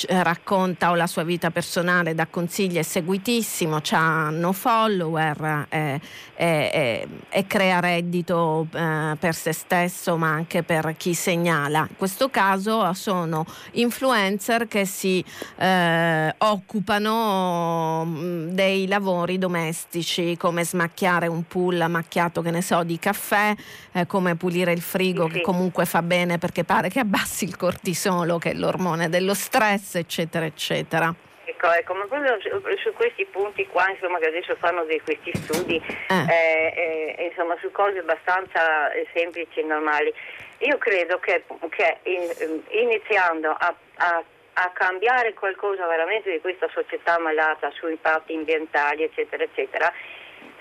[0.07, 5.99] racconta o la sua vita personale, dà consigli, è seguitissimo, hanno follower eh,
[6.35, 11.79] eh, e crea reddito eh, per se stesso ma anche per chi segnala.
[11.89, 15.23] In questo caso sono influencer che si
[15.57, 22.99] eh, occupano mm, dei lavori domestici come smacchiare un pull macchiato che ne so di
[22.99, 23.53] caffè,
[23.91, 28.37] eh, come pulire il frigo che comunque fa bene perché pare che abbassi il cortisolo
[28.37, 31.13] che è l'ormone dello stress eccetera, eccetera.
[31.59, 35.31] Ecco, ecco, ma proprio su, su, questi punti qua, insomma, che adesso fanno di questi
[35.33, 36.25] studi, eh.
[36.29, 40.13] Eh, eh, insomma, su cose abbastanza eh, semplici e normali,
[40.59, 44.23] io credo che, che in, iniziando a, a,
[44.53, 49.91] a, cambiare qualcosa veramente di questa società malata su impatti ambientali, eccetera, eccetera,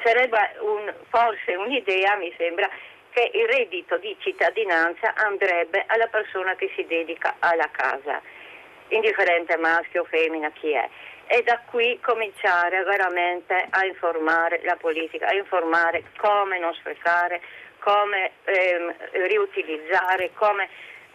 [0.03, 2.69] sarebbe un, forse un'idea, mi sembra,
[3.11, 8.21] che il reddito di cittadinanza andrebbe alla persona che si dedica alla casa
[8.89, 10.89] indifferente maschio o femmina chi è.
[11.27, 17.41] E da qui cominciare veramente a informare la politica, a informare come non sprecare,
[17.81, 18.95] come ehm,
[19.27, 20.69] riutilizzare, come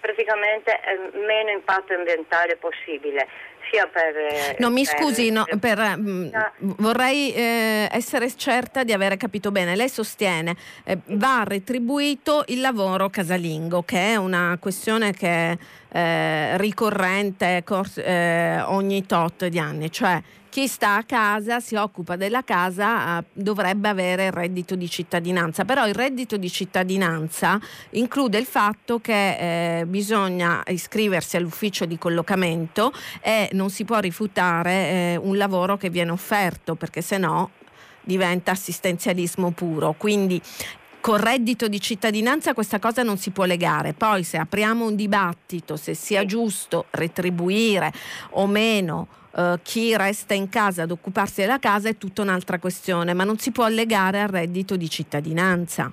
[0.03, 0.77] praticamente
[1.25, 3.25] meno impatto ambientale possibile
[3.71, 4.13] sia per...
[4.17, 6.29] Eh, no, mi scusi, no, per, mh,
[6.77, 9.77] vorrei eh, essere certa di aver capito bene.
[9.77, 15.57] Lei sostiene eh, va retribuito il lavoro casalingo, che è una questione che è
[15.93, 20.21] eh, ricorrente cors- eh, ogni tot di anni, cioè
[20.53, 25.65] chi sta a casa, si occupa della casa, eh, dovrebbe avere il reddito di cittadinanza.
[25.65, 27.59] Però il reddito di cittadinanza
[27.93, 34.71] include il fatto che eh, bisogna iscriversi all'ufficio di collocamento e non si può rifiutare
[34.71, 37.49] eh, un lavoro che viene offerto, perché se no
[38.03, 39.95] diventa assistenzialismo puro.
[39.97, 40.39] Quindi
[41.01, 43.91] Col reddito di cittadinanza questa cosa non si può legare.
[43.91, 47.91] Poi se apriamo un dibattito se sia giusto retribuire
[48.29, 53.15] o meno Uh, chi resta in casa ad occuparsi della casa è tutta un'altra questione,
[53.15, 55.91] ma non si può legare al reddito di cittadinanza.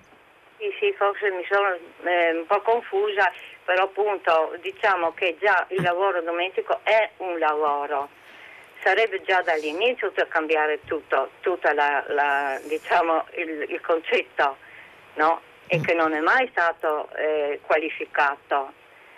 [0.58, 1.72] Sì, sì, forse mi sono
[2.04, 3.32] eh, un po' confusa,
[3.64, 8.10] però appunto diciamo che già il lavoro domestico è un lavoro.
[8.82, 11.68] Sarebbe già dall'inizio da cambiare tutto, tutto
[12.68, 14.58] diciamo, il, il concetto
[15.14, 15.40] no?
[15.66, 15.82] e mm.
[15.82, 18.74] che non è mai stato eh, qualificato.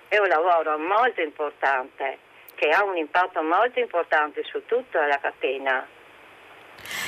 [0.06, 2.18] È un lavoro molto importante
[2.62, 5.84] che ha un impatto molto importante su tutta la catena.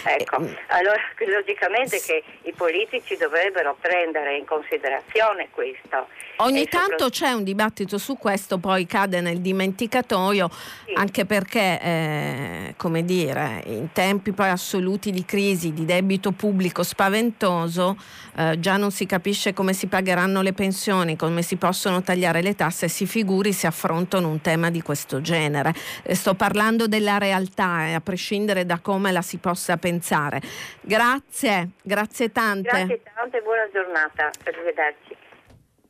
[0.04, 6.08] Ecco, eh, allora logicamente che i politici dovrebbero prendere in considerazione questo.
[6.38, 10.48] Ogni tanto c'è un dibattito su questo, poi cade nel dimenticatoio,
[10.86, 10.92] sì.
[10.94, 17.96] anche perché, eh, come dire, in tempi poi assoluti di crisi, di debito pubblico spaventoso,
[18.36, 22.54] eh, già non si capisce come si pagheranno le pensioni, come si possono tagliare le
[22.54, 25.72] tasse, si figuri se affrontano un tema di questo genere.
[26.02, 30.40] Eh, sto parlando della realtà, eh, a prescindere da come la si possa pensare.
[30.80, 32.68] Grazie, grazie tante.
[32.68, 35.16] Grazie tante, buona giornata, arrivederci.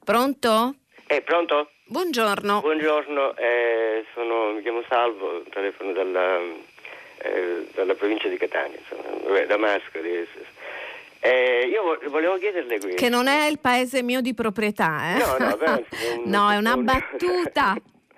[0.05, 0.75] Pronto?
[1.07, 1.71] Eh, pronto?
[1.87, 2.61] Buongiorno.
[2.61, 6.39] Buongiorno, eh, sono, mi chiamo Salvo, telefono dalla,
[7.19, 10.27] eh, dalla provincia di Catania, insomma, da Mascoli.
[11.27, 12.95] Eh, io volevo chiederle qui.
[12.97, 15.19] Che non è il paese mio di proprietà, eh?
[15.19, 15.73] No, no, però,
[16.23, 17.75] un no è una battuta.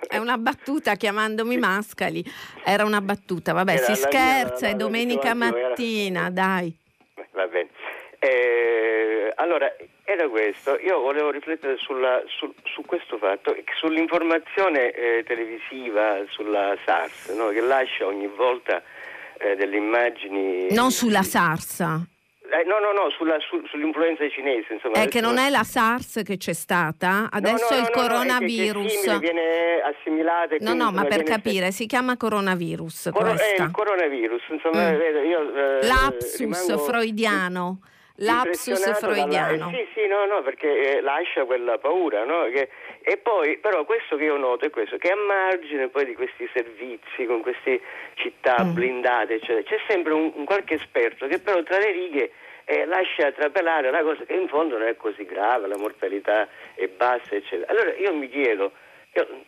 [0.09, 2.25] È una battuta chiamandomi Mascali.
[2.65, 6.31] Era una battuta, vabbè, era si scherza, mia, è domenica mattina, era...
[6.31, 6.77] dai.
[7.31, 7.69] Va bene.
[8.19, 10.77] Eh, allora, era questo.
[10.81, 17.49] Io volevo riflettere sulla, su, su, questo fatto, sull'informazione eh, televisiva sulla SARS, no?
[17.51, 18.83] che lascia ogni volta
[19.39, 20.73] eh, delle immagini.
[20.73, 22.15] Non sulla SARS.
[22.49, 24.75] Eh, no, no, no, sulla, su, sull'influenza cinese.
[24.75, 28.01] Insomma, è che non è la SARS che c'è stata, adesso no, no, il no,
[28.03, 29.03] coronavirus.
[29.03, 30.57] Che, che viene assimilata.
[30.61, 33.11] No, no, ma per capire, si chiama coronavirus.
[33.13, 34.97] Coro- è il coronavirus, insomma, mm.
[34.97, 36.79] vedo, io, eh, Lapsus rimango...
[36.79, 37.81] freudiano.
[38.17, 39.57] Lapsus freudiano.
[39.57, 39.71] Dalla...
[39.71, 42.45] Sì, sì, no, no, perché eh, lascia quella paura, no?
[42.51, 42.69] Che...
[43.03, 46.49] E poi, però, questo che io noto è questo, che a margine poi di questi
[46.53, 47.81] servizi, con queste
[48.15, 48.73] città mm.
[48.73, 52.33] blindate, eccetera, c'è sempre un, un, qualche esperto che però tra le righe
[52.65, 56.89] eh, lascia trapelare una cosa che in fondo non è così grave, la mortalità è
[56.89, 57.71] bassa, eccetera.
[57.71, 58.73] Allora io mi chiedo,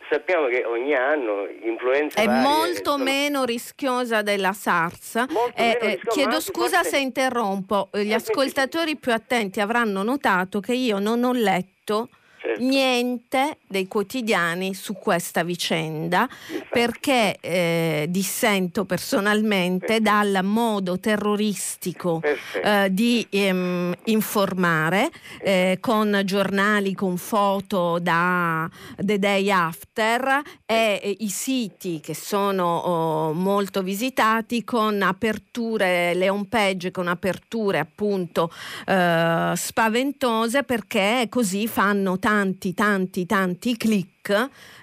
[0.09, 3.03] sappiamo che ogni anno influenza è molto sono...
[3.03, 5.15] meno rischiosa della SARS.
[5.55, 6.89] Eh, eh, chiedo scusa forse...
[6.89, 12.09] se interrompo, gli ascoltatori più attenti avranno notato che io non ho letto
[12.39, 12.61] certo.
[12.63, 16.67] niente dei quotidiani su questa vicenda Infatti.
[16.71, 20.03] perché eh, dissento personalmente Perfetto.
[20.03, 22.21] dal modo terroristico
[22.63, 25.11] eh, di ehm, informare
[25.41, 33.33] eh, con giornali con foto da The Day After e i siti che sono oh,
[33.33, 38.51] molto visitati con aperture, le home page con aperture appunto
[38.85, 44.18] eh, spaventose perché così fanno tanto tanti, tanti, tanti click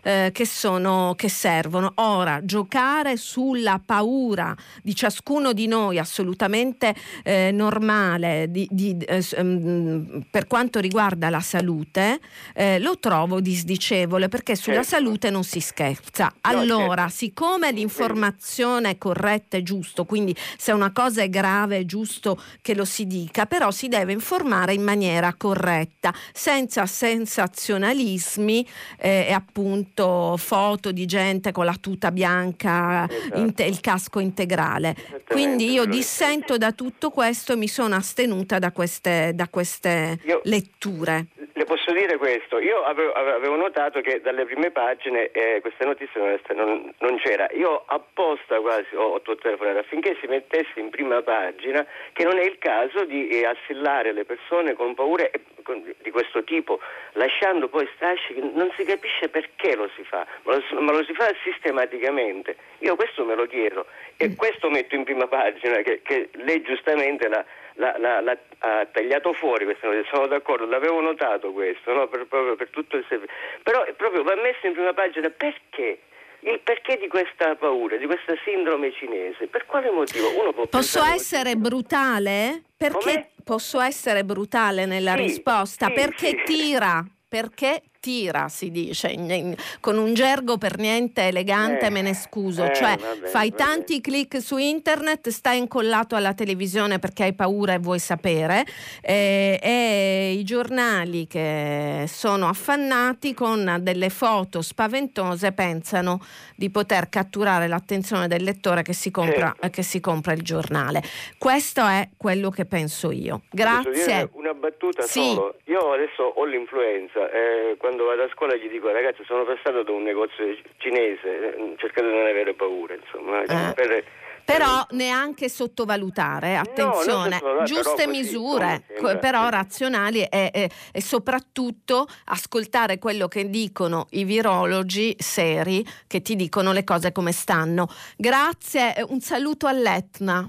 [0.02, 1.92] eh, che, sono, che servono.
[1.96, 6.94] Ora, giocare sulla paura di ciascuno di noi, assolutamente
[7.24, 12.20] eh, normale, di, di, eh, mm, per quanto riguarda la salute,
[12.54, 14.90] eh, lo trovo disdicevole perché sulla certo.
[14.90, 16.32] salute non si scherza.
[16.42, 17.16] Allora, certo.
[17.16, 22.74] siccome l'informazione è corretta e giusto, quindi se una cosa è grave è giusto che
[22.74, 28.66] lo si dica, però si deve informare in maniera corretta, senza sensazionalismi
[28.98, 33.38] eh, appunto foto di gente con la tuta bianca, esatto.
[33.38, 34.94] in il casco integrale.
[35.28, 40.40] Quindi io dissento da tutto questo e mi sono astenuta da queste, da queste io,
[40.44, 41.26] letture.
[41.52, 46.20] Le posso dire questo, io avevo, avevo notato che dalle prime pagine eh, questa notizia
[46.54, 51.86] non, non, c'era, io apposta quasi ho, ho telefonato affinché si mettesse in prima pagina
[52.12, 55.30] che non è il caso di eh, assillare le persone con paure
[55.62, 56.78] con, di questo tipo,
[57.12, 61.04] lasciando poi strasci che non si capisce perché lo si fa, ma lo, ma lo
[61.04, 62.56] si fa sistematicamente.
[62.78, 63.86] Io questo me lo chiedo
[64.16, 64.34] e mm.
[64.36, 67.44] questo metto in prima pagina che, che lei giustamente l'ha
[67.76, 72.08] la, la, la, ha tagliato fuori questa notizia, sono d'accordo, l'avevo notato questo, no?
[72.08, 73.34] per, proprio per tutto il servizio.
[73.62, 76.00] Però proprio va messo in prima pagina perché?
[76.40, 79.46] Il perché di questa paura, di questa sindrome cinese?
[79.46, 80.28] Per quale motivo?
[80.40, 81.56] Uno può Posso essere così.
[81.56, 82.62] brutale?
[82.76, 83.28] Perché Com'è?
[83.42, 85.86] posso essere brutale nella sì, risposta?
[85.86, 86.42] Sì, perché sì.
[86.44, 87.04] tira?
[87.28, 92.14] Perché tira, si dice, in, in, con un gergo per niente elegante, eh, me ne
[92.14, 92.62] scuso.
[92.62, 93.62] Eh, cioè, vabbè, fai vabbè.
[93.64, 98.64] tanti click su internet, stai incollato alla televisione perché hai paura e vuoi sapere,
[99.02, 106.20] eh, e i giornali che sono affannati con delle foto spaventose pensano
[106.54, 109.70] di poter catturare l'attenzione del lettore che si compra, certo.
[109.70, 111.02] che si compra il giornale.
[111.38, 113.40] Questo è quello che penso io.
[113.50, 114.30] Grazie.
[114.34, 115.32] Una battuta sì.
[115.34, 115.56] solo.
[115.64, 117.28] Io adesso ho l'influenza.
[117.32, 120.44] Eh, quando vado a scuola gli dico ragazzi sono passato da un negozio
[120.76, 123.42] cinese, eh, cercate di non avere paura, insomma.
[123.42, 123.72] Eh.
[123.72, 124.04] Per,
[124.44, 132.06] però neanche sottovalutare, attenzione, no, giuste però misure, così, però razionali e, e, e, soprattutto
[132.26, 137.88] ascoltare quello che dicono i virologi seri che ti dicono le cose come stanno.
[138.16, 140.48] Grazie, un saluto all'Etna.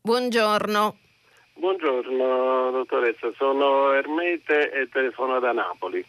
[0.00, 0.98] Buongiorno.
[1.56, 6.04] Buongiorno dottoressa, sono Ermete e telefono da Napoli.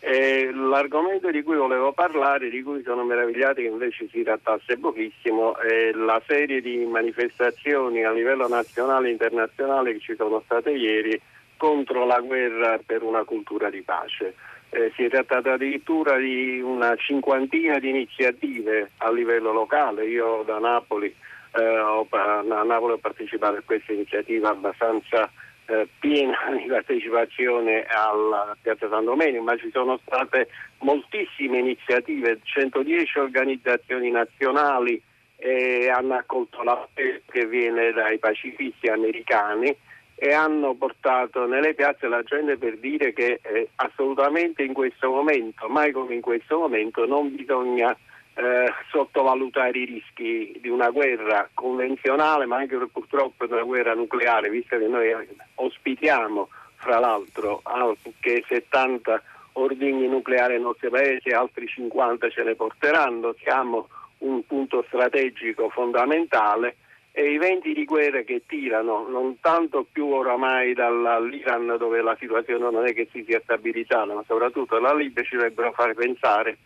[0.00, 5.56] E l'argomento di cui volevo parlare, di cui sono meravigliato che invece si trattasse pochissimo,
[5.56, 11.18] è la serie di manifestazioni a livello nazionale e internazionale che ci sono state ieri
[11.56, 14.34] contro la guerra per una cultura di pace.
[14.70, 20.06] Eh, si è trattato addirittura di una cinquantina di iniziative a livello locale.
[20.06, 21.14] Io da Napoli
[21.52, 25.30] a Napoli ho partecipato a questa iniziativa abbastanza
[25.66, 30.48] eh, piena di partecipazione alla Piazza San Domenico, ma ci sono state
[30.80, 35.00] moltissime iniziative, 110 organizzazioni nazionali
[35.36, 39.74] eh, hanno accolto l'appello che viene dai pacifisti americani
[40.20, 45.68] e hanno portato nelle piazze la gente per dire che eh, assolutamente in questo momento,
[45.68, 47.96] mai come in questo momento, non bisogna
[48.38, 54.48] eh, sottovalutare i rischi di una guerra convenzionale, ma anche purtroppo di una guerra nucleare,
[54.48, 55.12] visto che noi
[55.56, 59.20] ospitiamo, fra l'altro, anche 70
[59.54, 66.76] ordigni nucleari nei nostri paesi, altri 50 ce ne porteranno, siamo un punto strategico fondamentale
[67.10, 72.70] e i venti di guerra che tirano non tanto più oramai dall'Iran dove la situazione
[72.70, 76.58] non è che si sia stabilizzata, ma soprattutto dalla Libia ci dovrebbero far pensare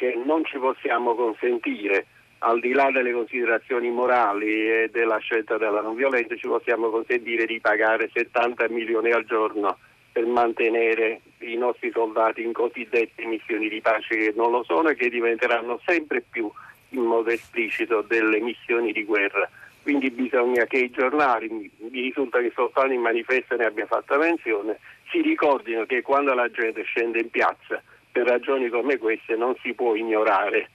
[0.00, 2.06] che non ci possiamo consentire,
[2.38, 7.44] al di là delle considerazioni morali e della scelta della non violenza, ci possiamo consentire
[7.44, 9.76] di pagare 70 milioni al giorno
[10.10, 14.94] per mantenere i nostri soldati in cosiddette missioni di pace che non lo sono e
[14.94, 16.50] che diventeranno sempre più
[16.92, 19.46] in modo esplicito delle missioni di guerra.
[19.82, 21.70] Quindi bisogna che i giornali, mi
[22.00, 24.78] risulta che soltanto in manifesto ne abbia fatto menzione,
[25.10, 27.82] si ricordino che quando la gente scende in piazza
[28.12, 30.70] per ragioni come queste non si può ignorare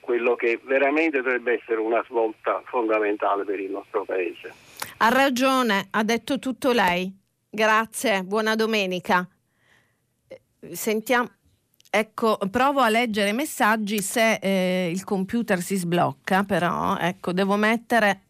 [0.00, 4.52] quello che veramente dovrebbe essere una svolta fondamentale per il nostro Paese.
[4.98, 7.12] Ha ragione, ha detto tutto lei.
[7.48, 9.26] Grazie, buona domenica.
[10.72, 11.28] Sentiamo.
[11.92, 17.56] Ecco, provo a leggere i messaggi se eh, il computer si sblocca, però ecco, devo
[17.56, 18.22] mettere.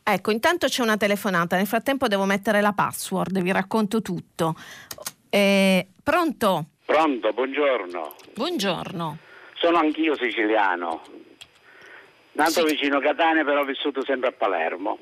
[0.00, 4.54] Ecco, intanto c'è una telefonata, nel frattempo devo mettere la password, vi racconto tutto.
[5.28, 6.66] Eh, pronto?
[6.84, 8.14] Pronto, buongiorno.
[8.34, 9.18] Buongiorno.
[9.54, 11.02] Sono anch'io siciliano.
[12.32, 12.64] Nato sì.
[12.64, 14.98] vicino Catania, però ho vissuto sempre a Palermo.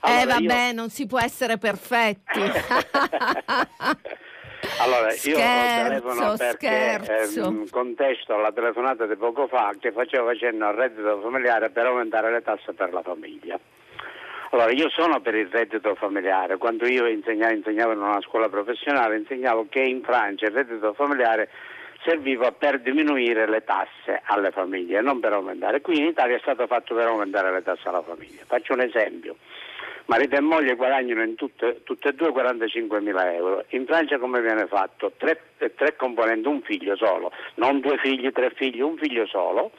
[0.00, 0.72] Allora, eh vabbè, io...
[0.74, 2.38] non si può essere perfetti.
[4.78, 10.68] allora, scherzo, io telefono perché ehm, contesto alla telefonata di poco fa che faceva cenno
[10.68, 13.58] al reddito familiare per aumentare le tasse per la famiglia.
[14.52, 16.58] Allora, io sono per il reddito familiare.
[16.58, 21.48] Quando io insegnavo, insegnavo in una scuola professionale, insegnavo che in Francia il reddito familiare
[22.04, 25.80] serviva per diminuire le tasse alle famiglie, non per aumentare.
[25.80, 28.42] Qui in Italia è stato fatto per aumentare le tasse alla famiglia.
[28.46, 29.36] Faccio un esempio.
[30.04, 33.64] Marito e moglie guadagnano in tutte, tutte e due 45 mila euro.
[33.68, 35.12] In Francia come viene fatto?
[35.16, 35.40] Tre,
[35.74, 39.72] tre componenti, un figlio solo, non due figli, tre figli, un figlio solo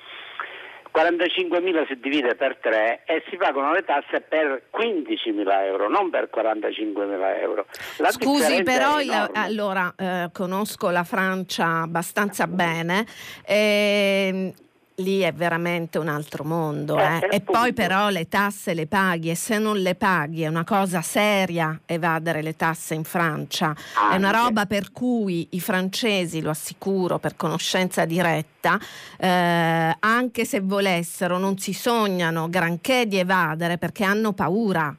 [0.94, 6.30] 45.000 si divide per 3 e si pagano le tasse per 15.000 euro, non per
[6.34, 7.65] 45.000 euro.
[7.98, 13.06] La Scusi, però il, allora eh, conosco la Francia abbastanza bene.
[13.45, 14.53] Eh,
[14.95, 16.99] lì è veramente un altro mondo.
[16.99, 17.18] Eh?
[17.18, 20.64] Eh, e poi però le tasse le paghi e se non le paghi è una
[20.64, 23.68] cosa seria evadere le tasse in Francia.
[23.68, 24.15] Anche.
[24.15, 28.80] È una roba per cui i francesi, lo assicuro per conoscenza diretta,
[29.18, 34.95] eh, anche se volessero non si sognano granché di evadere perché hanno paura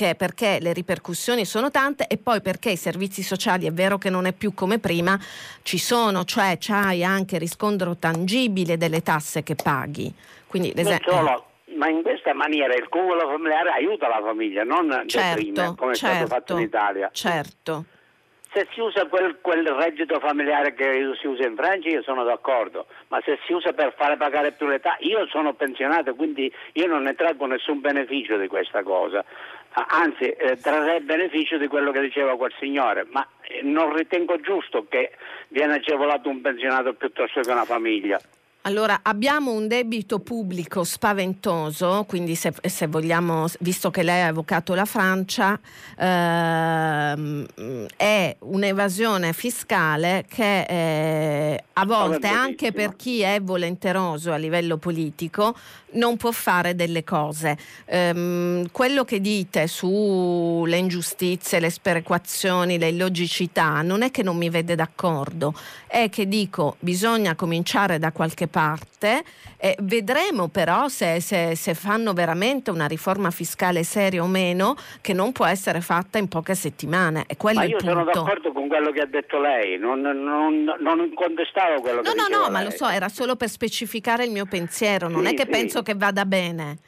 [0.00, 0.14] perché?
[0.14, 4.26] Perché le ripercussioni sono tante e poi perché i servizi sociali è vero che non
[4.26, 5.18] è più come prima,
[5.62, 10.12] ci sono, cioè c'hai anche riscontro tangibile delle tasse che paghi.
[10.46, 10.72] Quindi,
[11.04, 11.46] solo,
[11.76, 16.24] ma in questa maniera il cumulo familiare aiuta la famiglia, non certo, deprime, come certo,
[16.24, 17.10] è stato fatto in Italia.
[17.12, 17.84] Certo
[18.52, 22.86] se si usa quel, quel, reddito familiare che si usa in Francia io sono d'accordo,
[23.08, 27.02] ma se si usa per fare pagare più l'età, io sono pensionato quindi io non
[27.02, 29.24] ne traggo nessun beneficio di questa cosa,
[29.72, 34.86] anzi eh, trarrei beneficio di quello che diceva quel signore, ma eh, non ritengo giusto
[34.88, 35.12] che
[35.48, 38.20] viene agevolato un pensionato piuttosto che una famiglia.
[38.64, 44.74] Allora, abbiamo un debito pubblico spaventoso, quindi se, se, vogliamo, visto che lei ha evocato
[44.74, 45.58] la Francia,
[45.96, 47.46] ehm,
[47.96, 55.56] è un'evasione fiscale che eh, a volte anche per chi è volenteroso a livello politico
[55.92, 57.56] non può fare delle cose.
[57.86, 64.50] Ehm, quello che dite sulle ingiustizie, le sperequazioni, le illogicità, non è che non mi
[64.50, 65.54] vede d'accordo,
[65.86, 69.22] è che dico bisogna cominciare da qualche parte.
[69.56, 75.12] Eh, vedremo però se, se, se, fanno veramente una riforma fiscale seria o meno, che
[75.12, 77.24] non può essere fatta in poche settimane.
[77.26, 81.12] E quello ma io sono d'accordo con quello che ha detto lei, non, non, non
[81.14, 84.24] contestavo quello no, che no, No, no, no, ma lo so, era solo per specificare
[84.24, 85.48] il mio pensiero, non sì, è che sì.
[85.48, 86.78] penso che vada bene.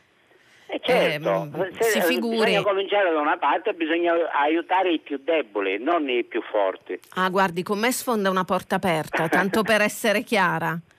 [0.72, 2.38] Eh certo, eh, si figuri.
[2.38, 6.98] bisogna cominciare da una parte, bisogna aiutare i più deboli, non i più forti.
[7.16, 10.74] Ah, guardi, con me sfonda una porta aperta, tanto per essere chiara.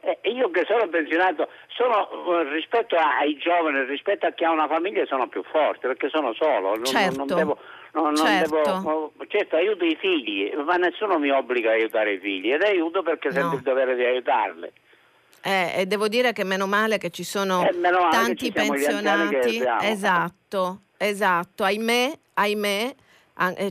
[0.00, 2.08] Eh, io che sono pensionato, sono,
[2.40, 6.32] eh, rispetto ai giovani, rispetto a chi ha una famiglia, sono più forte perché sono
[6.34, 7.16] solo, non, certo.
[7.16, 7.58] non, devo,
[7.92, 8.60] No, certo.
[8.62, 13.02] Devo, certo, aiuto i figli, ma nessuno mi obbliga a aiutare i figli ed aiuto
[13.02, 13.34] perché no.
[13.34, 14.70] sento il dovere di aiutarli.
[15.42, 17.74] Eh, e devo dire che meno male che ci sono eh,
[18.10, 19.64] tanti pensionati.
[19.82, 21.64] Esatto, esatto.
[21.64, 22.94] Ahimè, ahimè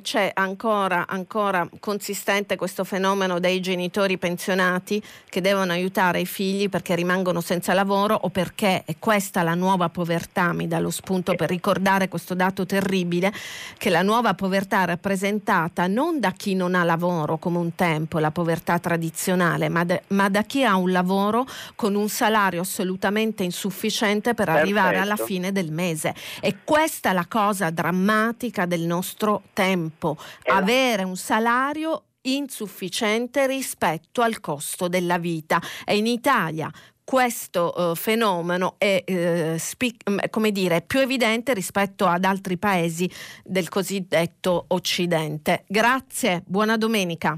[0.01, 6.95] c'è ancora, ancora, consistente questo fenomeno dei genitori pensionati che devono aiutare i figli perché
[6.95, 11.49] rimangono senza lavoro o perché, e questa la nuova povertà, mi dà lo spunto per
[11.49, 13.33] ricordare questo dato terribile,
[13.77, 18.19] che la nuova povertà è rappresentata non da chi non ha lavoro come un tempo,
[18.19, 21.45] la povertà tradizionale, ma, de, ma da chi ha un lavoro
[21.75, 24.63] con un salario assolutamente insufficiente per Perfetto.
[24.63, 26.15] arrivare alla fine del mese.
[26.39, 30.51] E questa è la cosa drammatica del nostro tempo, eh.
[30.51, 35.59] avere un salario insufficiente rispetto al costo della vita.
[35.83, 36.69] E in Italia
[37.03, 43.09] questo uh, fenomeno è uh, spi- mm, come dire, più evidente rispetto ad altri paesi
[43.43, 45.63] del cosiddetto Occidente.
[45.67, 47.35] Grazie, buona domenica.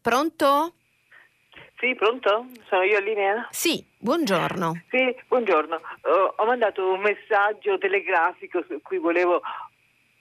[0.00, 0.72] Pronto?
[1.78, 2.46] Sì, pronto?
[2.68, 3.46] Sono io linea?
[3.50, 4.72] Sì, buongiorno.
[4.88, 5.76] Sì, buongiorno.
[5.76, 9.42] Uh, ho mandato un messaggio telegrafico su cui volevo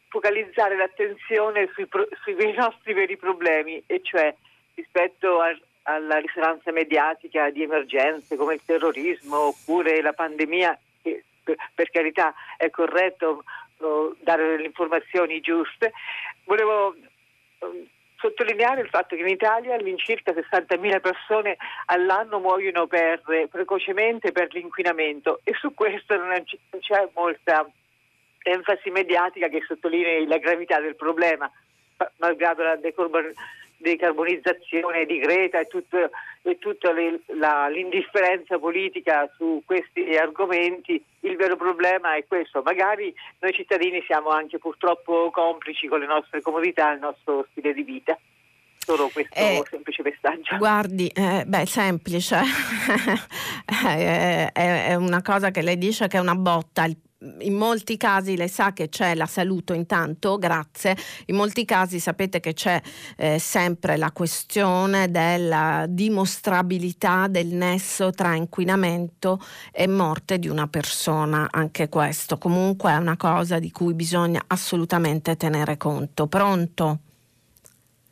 [0.10, 1.88] focalizzare l'attenzione sui,
[2.24, 4.34] sui nostri veri problemi, e cioè
[4.76, 11.90] rispetto a, alla risonanza mediatica di emergenze come il terrorismo oppure la pandemia, che per,
[11.90, 13.44] carità è corretto
[13.78, 15.92] uh, dare le informazioni giuste,
[16.46, 16.96] volevo
[17.60, 17.88] uh,
[18.18, 25.42] sottolineare il fatto che in Italia all'incirca 60.000 persone all'anno muoiono per, precocemente per l'inquinamento
[25.44, 26.44] e su questo non
[26.80, 27.70] c'è molta
[28.46, 31.52] enfasi mediatica che sottolinei la gravità del problema,
[32.18, 32.78] malgrado la
[33.78, 36.12] decarbonizzazione di Greta e, tutto,
[36.44, 42.62] e tutta le, la, l'indifferenza politica su questi argomenti, il vero problema è questo.
[42.64, 47.82] Magari noi cittadini siamo anche purtroppo complici con le nostre comodità, il nostro stile di
[47.82, 48.18] vita
[48.78, 50.58] solo questo eh, semplice messaggio.
[50.58, 52.38] Guardi, eh, beh, semplice,
[53.66, 56.84] è, è, una cosa che lei dice che è una botta.
[56.86, 56.96] Il
[57.40, 60.96] in molti casi lei sa che c'è, la saluto intanto, grazie,
[61.28, 62.82] in molti casi sapete che c'è
[63.18, 69.40] eh, sempre la questione della dimostrabilità del nesso tra inquinamento
[69.72, 75.36] e morte di una persona, anche questo comunque è una cosa di cui bisogna assolutamente
[75.36, 76.28] tenere conto.
[76.28, 77.00] Pronto?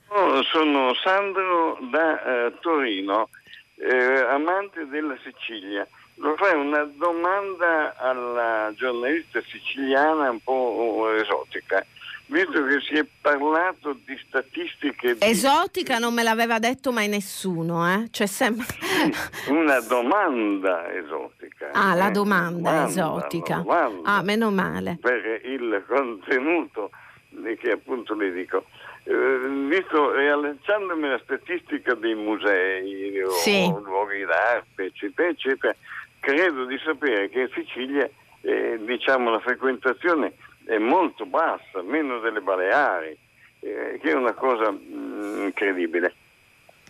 [0.07, 3.30] Oh, sono Sandro da eh, Torino,
[3.77, 5.88] eh, amante della Sicilia.
[6.15, 11.85] Vorrei una domanda alla giornalista siciliana un po' esotica.
[12.26, 15.15] Visto che si è parlato di statistiche...
[15.15, 15.19] Di...
[15.26, 18.07] Esotica non me l'aveva detto mai nessuno, eh?
[18.10, 18.65] Cioè sempre...
[19.49, 21.72] una domanda esotica.
[21.73, 21.98] Ah, eh?
[21.98, 23.56] la domanda, domanda esotica.
[23.57, 24.98] Domanda ah, meno male.
[25.02, 26.91] Per il contenuto
[27.60, 28.65] che appunto le dico.
[29.06, 33.69] Eh, visto, riallacciandomi alla statistica dei musei sì.
[33.69, 35.76] o luoghi d'arte, eccetera, eccetera,
[36.23, 38.09] credo di sapere che in Sicilia
[38.41, 40.31] eh, diciamo, la frequentazione
[40.63, 43.17] è molto bassa, meno delle Baleari,
[43.59, 46.15] eh, che è una cosa mh, mm, incredibile.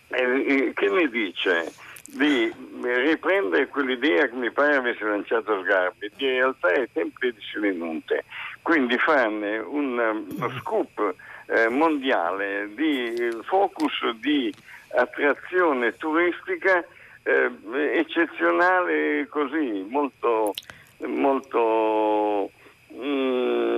[0.10, 1.74] Eh, che ne dice
[2.06, 2.54] di
[2.84, 8.26] riprendere quell'idea che mi pare avesse lanciato Sgarbi, di rialzare i templi di Selinunte,
[8.62, 11.16] quindi farne un, uno scoop
[11.48, 14.54] eh, mondiale di focus di
[14.96, 16.86] attrazione turistica
[17.24, 17.52] eh,
[17.98, 20.54] eccezionale così, molto,
[21.06, 22.52] molto
[22.94, 23.73] mm,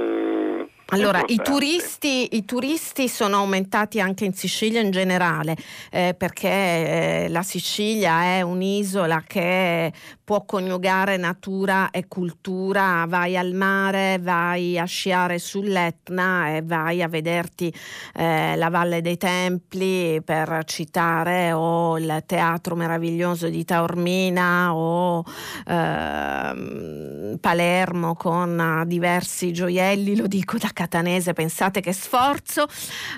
[0.90, 5.58] allora, i turisti, i turisti, sono aumentati anche in Sicilia in generale,
[5.90, 9.92] eh, perché eh, la Sicilia è un'isola che
[10.24, 17.08] può coniugare natura e cultura, vai al mare, vai a sciare sull'Etna e vai a
[17.08, 17.74] vederti
[18.14, 25.24] eh, la Valle dei Templi, per citare, o il teatro meraviglioso di Taormina o
[25.68, 32.68] ehm, Palermo con diversi gioielli, lo dico da catanese, pensate che sforzo,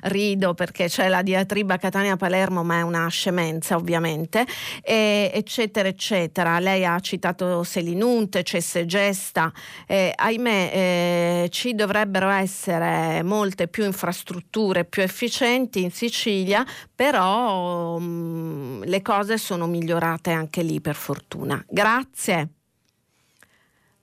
[0.03, 4.45] rido perché c'è la diatriba Catania-Palermo, ma è una scemenza ovviamente,
[4.84, 6.59] e, eccetera, eccetera.
[6.59, 9.51] Lei ha citato Selinunte, Cesse Gesta,
[9.88, 16.63] eh, ahimè eh, ci dovrebbero essere molte più infrastrutture più efficienti in Sicilia,
[16.95, 21.61] però mh, mm, le cose sono migliorate anche lì per fortuna.
[21.67, 22.49] Grazie.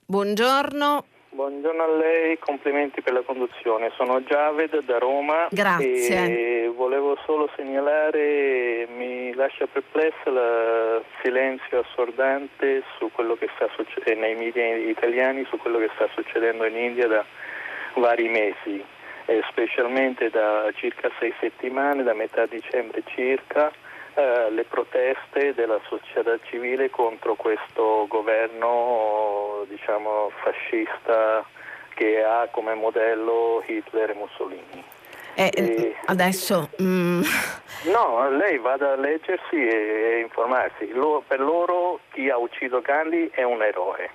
[0.07, 1.14] Buongiorno.
[1.35, 3.91] Buongiorno a lei, complimenti per la conduzione.
[3.97, 6.63] Sono Javed da Roma Grazie.
[6.65, 14.25] e volevo solo segnalare, mi lascia perplessa il silenzio assordante su quello che sta succedendo
[14.25, 17.25] nei media italiani su quello che sta succedendo in India da
[17.95, 18.81] vari mesi,
[19.25, 23.73] eh, specialmente da circa sei settimane, da metà dicembre circa,
[24.15, 31.45] eh, le proteste della società civile contro questo governo diciamo, fascista
[31.95, 34.85] che ha come modello Hitler e Mussolini.
[35.35, 36.71] Eh, e, adesso...
[36.81, 37.23] Mm.
[37.85, 40.93] No, lei vada a leggersi e, e informarsi.
[40.93, 44.11] Lo, per loro chi ha ucciso Gandhi è un eroe.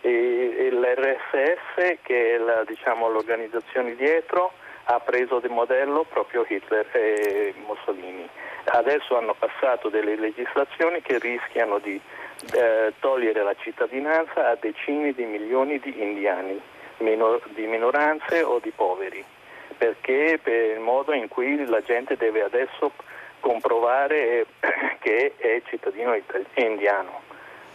[0.00, 4.52] E, l'RSS, che è la, diciamo, l'organizzazione dietro,
[4.88, 8.28] ha preso di modello proprio Hitler e Mussolini.
[8.64, 12.00] Adesso hanno passato delle legislazioni che rischiano di
[12.52, 16.60] eh, togliere la cittadinanza a decine di milioni di indiani,
[16.98, 19.24] minor, di minoranze o di poveri,
[19.76, 22.92] perché per il modo in cui la gente deve adesso
[23.40, 24.46] comprovare
[25.00, 26.16] che è cittadino
[26.54, 27.22] indiano.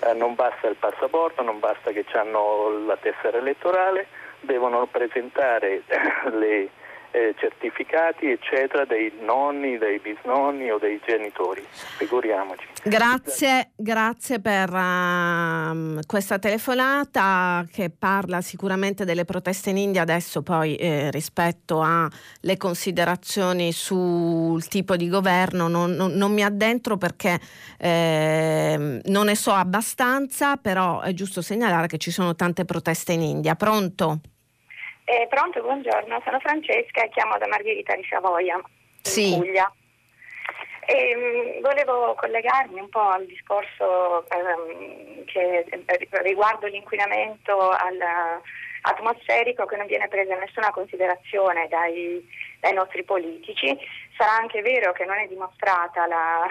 [0.03, 4.07] Eh, non basta il passaporto, non basta che hanno la tessera elettorale,
[4.39, 5.83] devono presentare
[6.31, 6.69] le
[7.11, 11.63] eh, certificati eccetera dei nonni, dei bisnonni o dei genitori,
[11.97, 12.67] figuriamoci.
[12.83, 20.75] Grazie, grazie per uh, questa telefonata che parla sicuramente delle proteste in India, adesso poi
[20.75, 27.39] eh, rispetto alle considerazioni sul tipo di governo non, non, non mi addentro perché
[27.77, 33.21] eh, non ne so abbastanza, però è giusto segnalare che ci sono tante proteste in
[33.21, 33.55] India.
[33.55, 34.21] Pronto?
[35.11, 38.57] Eh, pronto, buongiorno, sono Francesca e chiamo da Margherita di Savoia,
[39.01, 39.35] sì.
[39.35, 39.69] Puglia.
[40.85, 41.15] E,
[41.57, 45.65] mh, volevo collegarmi un po' al discorso ehm, che
[46.23, 47.75] riguardo l'inquinamento
[48.83, 52.25] atmosferico che non viene preso in nessuna considerazione dai,
[52.61, 53.77] dai nostri politici
[54.21, 56.45] sarà anche vero che non è dimostrata la,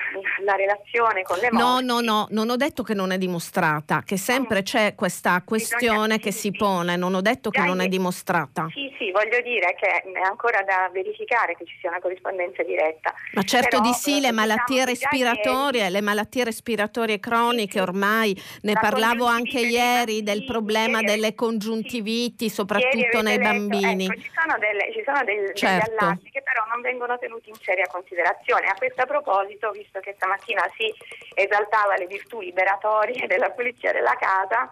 [0.44, 1.84] la relazione con le morti.
[1.84, 4.62] No, no, no, non ho detto che non è dimostrata, che sempre mm.
[4.62, 8.66] c'è questa questione che si pone, non ho detto che non è dimostrata.
[8.72, 13.14] Sì, sì, voglio dire che è ancora da verificare che ci sia una corrispondenza diretta.
[13.34, 18.42] Ma certo Però, di sì, le diciamo malattie respiratorie, le malattie respiratorie croniche, sì, ormai
[18.62, 24.06] ne parlavo anche ieri del problema ieri, delle congiuntiviti, soprattutto nei letto, bambini.
[24.06, 25.90] Ecco, ci sono, delle, ci sono del, certo.
[25.90, 28.66] degli allarmi che però non vengono tenuti in seria considerazione.
[28.66, 30.92] A questo proposito, visto che stamattina si
[31.34, 34.70] esaltava le virtù liberatorie della pulizia della casa,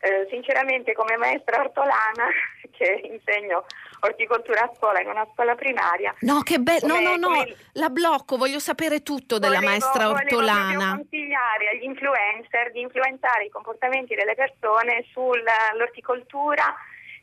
[0.00, 2.28] eh, sinceramente come maestra ortolana
[2.70, 3.64] che insegno
[4.00, 6.14] orticoltura a scuola in una scuola primaria.
[6.20, 6.86] No, che bello!
[6.86, 7.56] No, no, no, come...
[7.72, 10.74] la blocco, voglio sapere tutto della volevo, maestra ortolana.
[10.74, 16.74] Volevo consigliare agli influencer di influenzare i comportamenti delle persone sull'orticoltura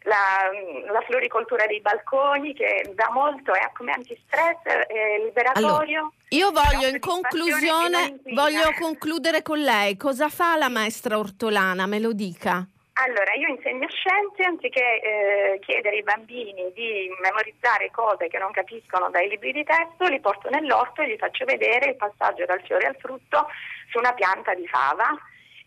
[0.04, 0.50] la,
[0.92, 6.00] la, floricoltura dei balconi che dà molto, è come antistress, è liberatorio.
[6.00, 9.98] Allora, io voglio in conclusione, voglio concludere con lei.
[9.98, 11.86] Cosa fa la maestra ortolana?
[11.86, 12.66] Me lo dica.
[12.94, 19.10] Allora, io insegno scienze, anziché eh, chiedere ai bambini di memorizzare cose che non capiscono
[19.10, 22.88] dai libri di testo, li porto nell'orto e gli faccio vedere il passaggio dal fiore
[22.88, 23.48] al frutto
[23.90, 25.18] su una pianta di fava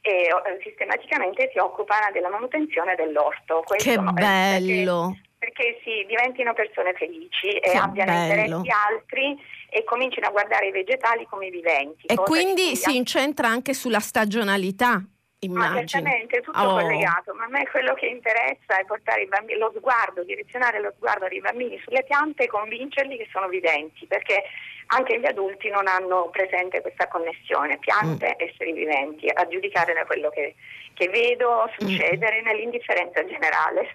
[0.06, 3.62] e eh, sistematicamente si occupano della manutenzione dell'orto.
[3.64, 5.16] Questo che bello!
[5.39, 8.28] Perché, perché si diventino persone felici e che abbiano bello.
[8.28, 9.36] interessi altri
[9.70, 12.05] e comincino a guardare i vegetali come viventi.
[12.05, 15.02] E quindi si incentra anche sulla stagionalità.
[15.39, 15.74] Immagino.
[15.74, 16.81] Ma certamente è tutto oh.
[16.81, 20.93] collegato, ma a me quello che interessa è portare i bambini, lo sguardo, direzionare lo
[20.97, 24.44] sguardo dei bambini sulle piante e convincerli che sono viventi, perché
[24.86, 28.48] anche gli adulti non hanno presente questa connessione, piante, mm.
[28.48, 30.55] esseri viventi, a giudicare da quello che,
[30.94, 32.44] che vedo succedere mm.
[32.44, 33.93] nell'indifferenza generale.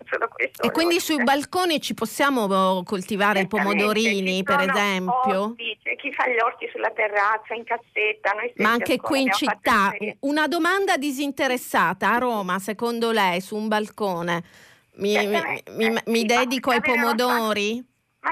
[0.61, 5.41] e quindi sui balconi ci possiamo oh, coltivare i pomodorini, per esempio?
[5.41, 8.33] Orti, c'è chi fa gli orti sulla terrazza, in cassetta.
[8.55, 9.93] Ma anche qui in città.
[10.21, 12.13] Una domanda disinteressata.
[12.13, 14.43] A Roma, secondo lei, su un balcone,
[14.95, 17.88] mi, mi, mi, mi dedico ai pomodori?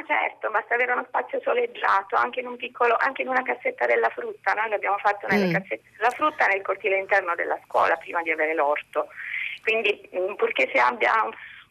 [0.08, 4.08] Certo, basta avere uno spazio soleggiato, anche in, un piccolo, anche in una cassetta della
[4.08, 4.54] frutta.
[4.54, 5.52] Noi l'abbiamo fatto nelle mm.
[5.52, 9.10] cassette della frutta nel cortile interno della scuola prima di avere l'orto.
[9.62, 11.12] Quindi mm, purché si abbia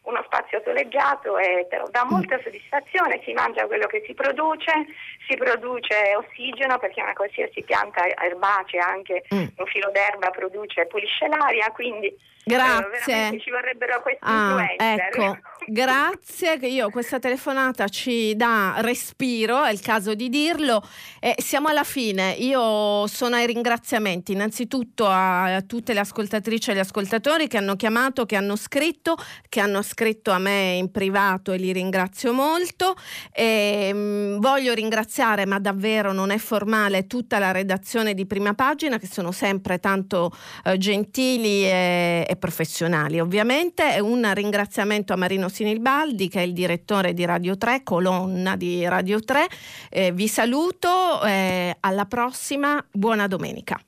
[0.03, 2.09] uno spazio soleggiato e dà mm.
[2.09, 4.85] molta soddisfazione, si mangia quello che si produce,
[5.27, 9.45] si produce ossigeno perché una qualsiasi pianta erbacea, anche mm.
[9.57, 12.15] un filo d'erba produce pulisce l'aria, quindi
[12.47, 13.35] Grazie.
[13.35, 15.37] Eh, ci vorrebbero questi ah, Ecco,
[15.67, 16.55] grazie.
[16.67, 20.81] Io questa telefonata ci dà respiro, è il caso di dirlo.
[21.19, 22.31] E siamo alla fine.
[22.31, 27.75] Io sono ai ringraziamenti innanzitutto a, a tutte le ascoltatrici e gli ascoltatori che hanno
[27.75, 29.17] chiamato, che hanno scritto,
[29.49, 32.95] che hanno scritto a me in privato e li ringrazio molto.
[33.33, 38.53] E, mh, mm, voglio ringraziare, ma davvero non è formale, tutta la redazione di prima
[38.53, 40.31] pagina che sono sempre tanto
[40.63, 43.19] eh, gentili e, e, professionali.
[43.19, 48.87] Ovviamente un ringraziamento a Marino Sinilbaldi che è il direttore di Radio 3, colonna di
[48.87, 49.47] Radio 3.
[49.89, 53.79] Eh, vi saluto, eh, alla prossima, buona domenica.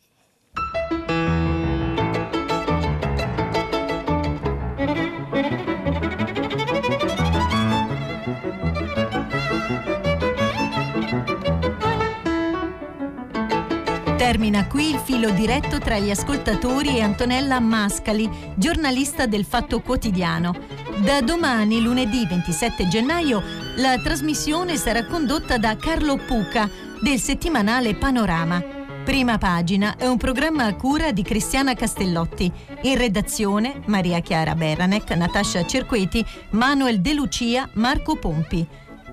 [14.29, 20.53] Termina qui il filo diretto tra gli ascoltatori e Antonella Mascali, giornalista del Fatto Quotidiano.
[21.03, 23.41] Da domani, lunedì 27 gennaio,
[23.77, 26.69] la trasmissione sarà condotta da Carlo Puca
[27.01, 28.63] del settimanale Panorama.
[29.03, 32.51] Prima pagina è un programma a cura di Cristiana Castellotti.
[32.83, 38.67] In redazione Maria Chiara Beranec, Natascia Cerqueti, Manuel De Lucia, Marco Pompi.